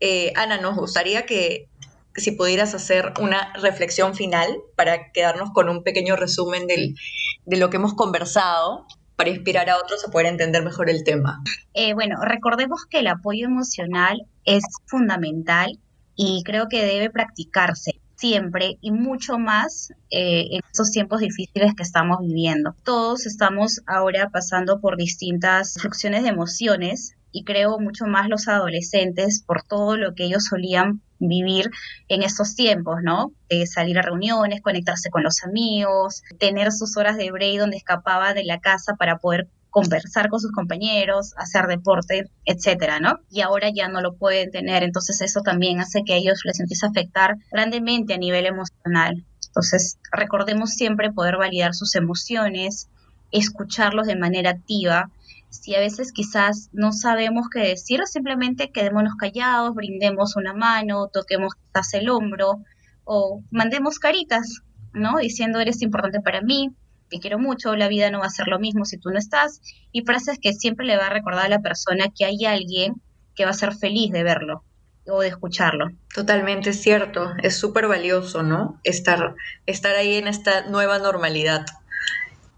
Eh, 0.00 0.32
Ana, 0.36 0.58
nos 0.58 0.76
gustaría 0.76 1.26
que 1.26 1.68
si 2.16 2.32
pudieras 2.32 2.74
hacer 2.74 3.12
una 3.20 3.52
reflexión 3.54 4.14
final 4.14 4.58
para 4.76 5.12
quedarnos 5.12 5.50
con 5.52 5.68
un 5.68 5.82
pequeño 5.82 6.16
resumen 6.16 6.66
de 6.66 7.56
lo 7.56 7.70
que 7.70 7.76
hemos 7.76 7.94
conversado 7.94 8.86
para 9.16 9.30
inspirar 9.30 9.70
a 9.70 9.78
otros 9.78 10.04
a 10.06 10.10
poder 10.10 10.26
entender 10.26 10.64
mejor 10.64 10.90
el 10.90 11.04
tema. 11.04 11.42
Eh, 11.74 11.94
bueno, 11.94 12.16
recordemos 12.22 12.86
que 12.86 12.98
el 13.00 13.06
apoyo 13.06 13.46
emocional 13.46 14.26
es 14.44 14.64
fundamental 14.86 15.78
y 16.16 16.42
creo 16.44 16.68
que 16.68 16.84
debe 16.84 17.10
practicarse 17.10 18.01
siempre 18.22 18.78
y 18.80 18.92
mucho 18.92 19.36
más 19.36 19.92
eh, 20.10 20.46
en 20.52 20.60
estos 20.70 20.92
tiempos 20.92 21.18
difíciles 21.18 21.74
que 21.74 21.82
estamos 21.82 22.18
viviendo. 22.20 22.76
Todos 22.84 23.26
estamos 23.26 23.80
ahora 23.84 24.30
pasando 24.32 24.80
por 24.80 24.96
distintas 24.96 25.74
fluctuaciones 25.74 26.22
de 26.22 26.28
emociones 26.28 27.16
y 27.32 27.42
creo 27.42 27.80
mucho 27.80 28.06
más 28.06 28.28
los 28.28 28.46
adolescentes 28.46 29.42
por 29.44 29.64
todo 29.64 29.96
lo 29.96 30.14
que 30.14 30.26
ellos 30.26 30.44
solían 30.44 31.00
vivir 31.18 31.68
en 32.06 32.22
estos 32.22 32.54
tiempos, 32.54 32.98
¿no? 33.02 33.32
De 33.50 33.66
salir 33.66 33.98
a 33.98 34.02
reuniones, 34.02 34.62
conectarse 34.62 35.10
con 35.10 35.24
los 35.24 35.42
amigos, 35.42 36.22
tener 36.38 36.70
sus 36.70 36.96
horas 36.96 37.16
de 37.16 37.32
break 37.32 37.58
donde 37.58 37.76
escapaba 37.76 38.34
de 38.34 38.44
la 38.44 38.60
casa 38.60 38.94
para 38.94 39.18
poder 39.18 39.48
conversar 39.72 40.28
con 40.28 40.38
sus 40.38 40.52
compañeros, 40.52 41.32
hacer 41.38 41.66
deporte, 41.66 42.30
etcétera, 42.44 43.00
¿no? 43.00 43.20
Y 43.30 43.40
ahora 43.40 43.70
ya 43.74 43.88
no 43.88 44.02
lo 44.02 44.14
pueden 44.14 44.50
tener, 44.50 44.82
entonces 44.82 45.22
eso 45.22 45.40
también 45.40 45.80
hace 45.80 46.04
que 46.04 46.12
a 46.12 46.16
ellos 46.16 46.42
les 46.44 46.60
empiece 46.60 46.84
a 46.84 46.90
afectar 46.90 47.36
grandemente 47.50 48.12
a 48.12 48.18
nivel 48.18 48.44
emocional. 48.44 49.24
Entonces, 49.46 49.98
recordemos 50.12 50.74
siempre 50.74 51.10
poder 51.10 51.38
validar 51.38 51.72
sus 51.74 51.94
emociones, 51.94 52.90
escucharlos 53.30 54.06
de 54.06 54.16
manera 54.16 54.50
activa. 54.50 55.10
Si 55.48 55.74
a 55.74 55.80
veces 55.80 56.12
quizás 56.12 56.68
no 56.72 56.92
sabemos 56.92 57.46
qué 57.50 57.60
decir, 57.60 58.00
simplemente 58.04 58.70
quedémonos 58.72 59.14
callados, 59.14 59.74
brindemos 59.74 60.36
una 60.36 60.52
mano, 60.52 61.08
toquemos 61.08 61.54
quizás 61.54 61.94
el 61.94 62.10
hombro 62.10 62.60
o 63.04 63.42
mandemos 63.50 63.98
caritas, 63.98 64.60
¿no? 64.92 65.16
Diciendo 65.16 65.60
eres 65.60 65.80
importante 65.80 66.20
para 66.20 66.42
mí, 66.42 66.74
te 67.12 67.20
quiero 67.20 67.38
mucho, 67.38 67.76
la 67.76 67.88
vida 67.88 68.10
no 68.10 68.20
va 68.20 68.26
a 68.26 68.30
ser 68.30 68.48
lo 68.48 68.58
mismo 68.58 68.86
si 68.86 68.96
tú 68.96 69.10
no 69.10 69.18
estás. 69.18 69.60
Y 69.92 70.02
frases 70.02 70.38
que 70.40 70.54
siempre 70.54 70.86
le 70.86 70.96
va 70.96 71.08
a 71.08 71.10
recordar 71.10 71.44
a 71.44 71.50
la 71.50 71.60
persona 71.60 72.06
que 72.16 72.24
hay 72.24 72.46
alguien 72.46 72.94
que 73.34 73.44
va 73.44 73.50
a 73.50 73.54
ser 73.54 73.74
feliz 73.74 74.10
de 74.12 74.22
verlo 74.22 74.64
o 75.06 75.20
de 75.20 75.28
escucharlo. 75.28 75.90
Totalmente 76.14 76.72
cierto, 76.72 77.32
es 77.42 77.58
súper 77.58 77.86
valioso, 77.86 78.42
¿no? 78.42 78.80
Estar, 78.82 79.34
estar 79.66 79.94
ahí 79.94 80.14
en 80.14 80.26
esta 80.26 80.62
nueva 80.70 80.98
normalidad. 80.98 81.66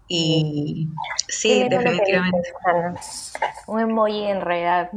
Y 0.07 0.87
sí, 1.27 1.67
definitivamente. 1.67 2.53
Un 3.67 3.81
emoji 3.81 4.23
en 4.23 4.39
realidad 4.39 4.89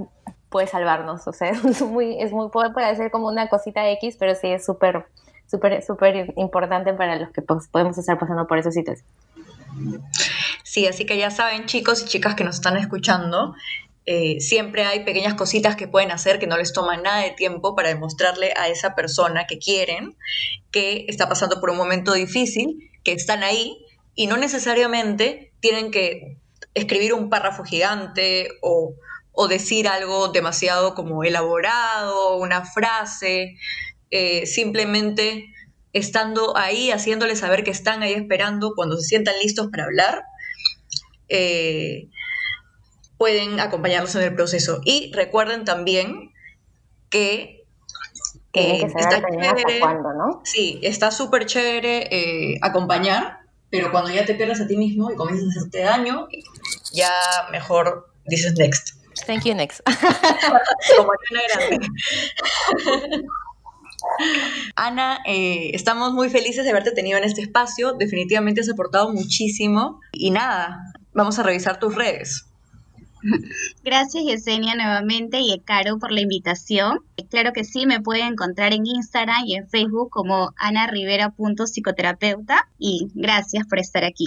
puede 0.51 0.69
salvarnos, 0.69 1.27
o 1.27 1.33
sea, 1.33 1.51
es 1.69 1.83
muy, 1.83 2.21
es 2.23 2.31
muy, 2.31 2.49
puede 2.51 2.95
ser 2.95 3.11
como 3.11 3.27
una 3.27 3.49
cosita 3.49 3.89
X, 3.91 4.17
pero 4.21 4.37
sí 4.37 4.49
es 4.49 4.65
súper, 4.65 5.07
súper, 5.51 5.83
súper 5.83 6.33
importante 6.37 6.95
para 6.95 7.17
los 7.17 7.31
que 7.31 7.43
pues, 7.43 7.67
podemos 7.69 7.99
estar 7.99 8.19
pasando 8.19 8.47
por 8.47 8.59
esos 8.59 8.75
sitios. 8.75 9.01
Sí, 10.65 10.87
así 10.87 11.07
que 11.07 11.17
ya 11.17 11.31
saben, 11.31 11.67
chicos 11.67 12.03
y 12.03 12.07
chicas 12.07 12.35
que 12.35 12.45
nos 12.45 12.57
están 12.57 12.77
escuchando, 12.77 13.55
eh, 14.11 14.41
siempre 14.41 14.85
hay 14.85 15.05
pequeñas 15.05 15.35
cositas 15.35 15.77
que 15.77 15.87
pueden 15.87 16.11
hacer 16.11 16.39
que 16.39 16.47
no 16.47 16.57
les 16.57 16.73
toman 16.73 17.03
nada 17.03 17.23
de 17.23 17.33
tiempo 17.33 17.75
para 17.77 17.91
demostrarle 17.91 18.55
a 18.57 18.69
esa 18.69 18.95
persona 18.95 19.47
que 19.47 19.59
quieren 19.59 20.17
que 20.71 21.05
está 21.09 21.29
pasando 21.29 21.61
por 21.61 21.71
un 21.71 21.77
momento 21.77 22.15
difícil, 22.15 22.91
que 23.05 23.13
están 23.13 23.43
ahí 23.43 23.77
y 24.15 24.27
no 24.27 24.37
necesariamente 24.37 25.53
tienen 25.61 25.91
que 25.91 26.39
escribir 26.75 27.13
un 27.15 27.29
párrafo 27.29 27.65
gigante 27.65 28.49
o, 28.63 28.95
decir 29.49 29.87
algo 29.87 30.29
demasiado 30.29 30.95
como 30.97 31.23
elaborado, 31.23 32.39
una 32.39 32.65
frase, 32.65 33.57
eh, 34.11 34.47
simplemente 34.47 35.47
estando 35.93 36.57
ahí, 36.57 36.91
haciéndoles 36.91 37.41
saber 37.41 37.65
que 37.65 37.71
están 37.71 38.03
ahí 38.03 38.13
esperando 38.13 38.75
cuando 38.75 38.97
se 38.97 39.09
sientan 39.09 39.35
listos 39.43 39.69
para 39.71 39.85
hablar. 39.85 40.25
Eh, 41.29 42.09
pueden 43.17 43.61
acompañarnos 43.61 44.15
en 44.15 44.23
el 44.23 44.35
proceso. 44.35 44.81
Y 44.85 45.13
recuerden 45.13 45.65
también 45.65 46.33
que, 47.11 47.65
está 48.53 49.23
chévere, 49.23 49.81
¿no? 49.81 50.41
Sí, 50.45 50.79
está 50.83 51.11
súper 51.11 51.47
chévere 51.47 52.09
eh, 52.11 52.59
acompañar, 52.63 53.41
pero 53.71 53.91
cuando 53.91 54.11
ya 54.11 54.25
te 54.25 54.35
pierdas 54.35 54.61
a 54.61 54.67
ti 54.67 54.77
mismo 54.77 55.11
y 55.11 55.17
comienzas 55.17 55.47
a 55.49 55.51
hacerte 55.61 55.81
daño, 55.81 56.29
ya 56.93 57.13
mejor 57.51 58.11
dices 58.27 58.55
next. 58.57 58.99
Thank 59.27 59.45
you, 59.45 59.55
next. 59.55 59.81
Como 60.97 61.11
grande. 61.31 61.89
Ana, 64.77 65.19
eh, 65.27 65.71
estamos 65.75 66.13
muy 66.13 66.31
felices 66.31 66.65
de 66.65 66.71
haberte 66.71 66.93
tenido 66.93 67.19
en 67.19 67.25
este 67.25 67.43
espacio. 67.43 67.93
Definitivamente 67.93 68.61
has 68.61 68.69
aportado 68.69 69.13
muchísimo. 69.13 70.01
Y 70.13 70.31
nada, 70.31 70.93
vamos 71.13 71.39
a 71.39 71.43
revisar 71.43 71.79
tus 71.79 71.95
redes. 71.95 72.45
Gracias 73.85 74.25
Yesenia 74.25 74.75
nuevamente 74.75 75.39
y 75.41 75.61
Caro 75.65 75.99
por 75.99 76.13
la 76.13 76.21
invitación. 76.21 77.01
Claro 77.31 77.53
que 77.53 77.65
sí, 77.65 77.87
me 77.87 78.01
pueden 78.01 78.33
encontrar 78.33 78.73
en 78.73 78.87
Instagram 78.87 79.45
y 79.45 79.57
en 79.57 79.69
Facebook 79.69 80.11
como 80.11 80.53
anarivera.psicoterapeuta 80.57 82.69
y 82.79 83.09
gracias 83.15 83.67
por 83.67 83.79
estar 83.79 84.05
aquí. 84.05 84.27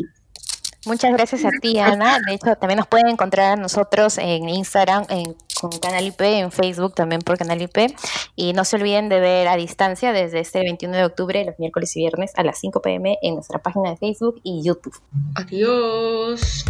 Muchas 0.85 1.13
gracias 1.13 1.45
a 1.45 1.49
ti, 1.61 1.77
Ana. 1.77 2.19
De 2.25 2.33
hecho, 2.33 2.55
también 2.55 2.79
nos 2.79 2.87
pueden 2.87 3.07
encontrar 3.07 3.53
a 3.53 3.55
nosotros 3.55 4.17
en 4.17 4.49
Instagram, 4.49 5.05
en, 5.09 5.35
con 5.61 5.69
Canal 5.79 6.05
IP, 6.05 6.21
en 6.21 6.51
Facebook 6.51 6.95
también 6.95 7.21
por 7.21 7.37
Canal 7.37 7.61
IP. 7.61 7.95
Y 8.35 8.53
no 8.53 8.65
se 8.65 8.77
olviden 8.77 9.09
de 9.09 9.19
ver 9.19 9.47
a 9.47 9.55
distancia 9.55 10.11
desde 10.11 10.39
este 10.39 10.59
21 10.59 10.97
de 10.97 11.05
octubre, 11.05 11.45
los 11.45 11.59
miércoles 11.59 11.95
y 11.95 11.99
viernes 11.99 12.31
a 12.35 12.43
las 12.43 12.59
5 12.59 12.81
pm 12.81 13.19
en 13.21 13.35
nuestra 13.35 13.59
página 13.59 13.91
de 13.91 13.97
Facebook 13.97 14.41
y 14.43 14.63
YouTube. 14.63 14.99
Adiós. 15.35 16.65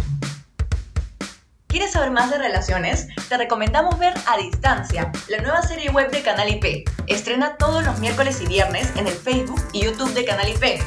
¿Quieres 1.66 1.92
saber 1.92 2.10
más 2.10 2.30
de 2.30 2.36
relaciones? 2.36 3.08
Te 3.30 3.38
recomendamos 3.38 3.98
ver 3.98 4.12
A 4.26 4.36
Distancia, 4.36 5.10
la 5.30 5.38
nueva 5.38 5.62
serie 5.62 5.90
web 5.90 6.10
de 6.10 6.20
Canal 6.20 6.50
IP. 6.50 6.86
Estrena 7.06 7.56
todos 7.56 7.82
los 7.82 7.98
miércoles 7.98 8.42
y 8.42 8.46
viernes 8.46 8.92
en 8.96 9.06
el 9.06 9.14
Facebook 9.14 9.62
y 9.72 9.84
YouTube 9.84 10.12
de 10.12 10.26
Canal 10.26 10.50
IP. 10.50 10.82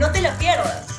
No 0.00 0.10
te 0.10 0.20
la 0.20 0.36
pierdas. 0.36 0.93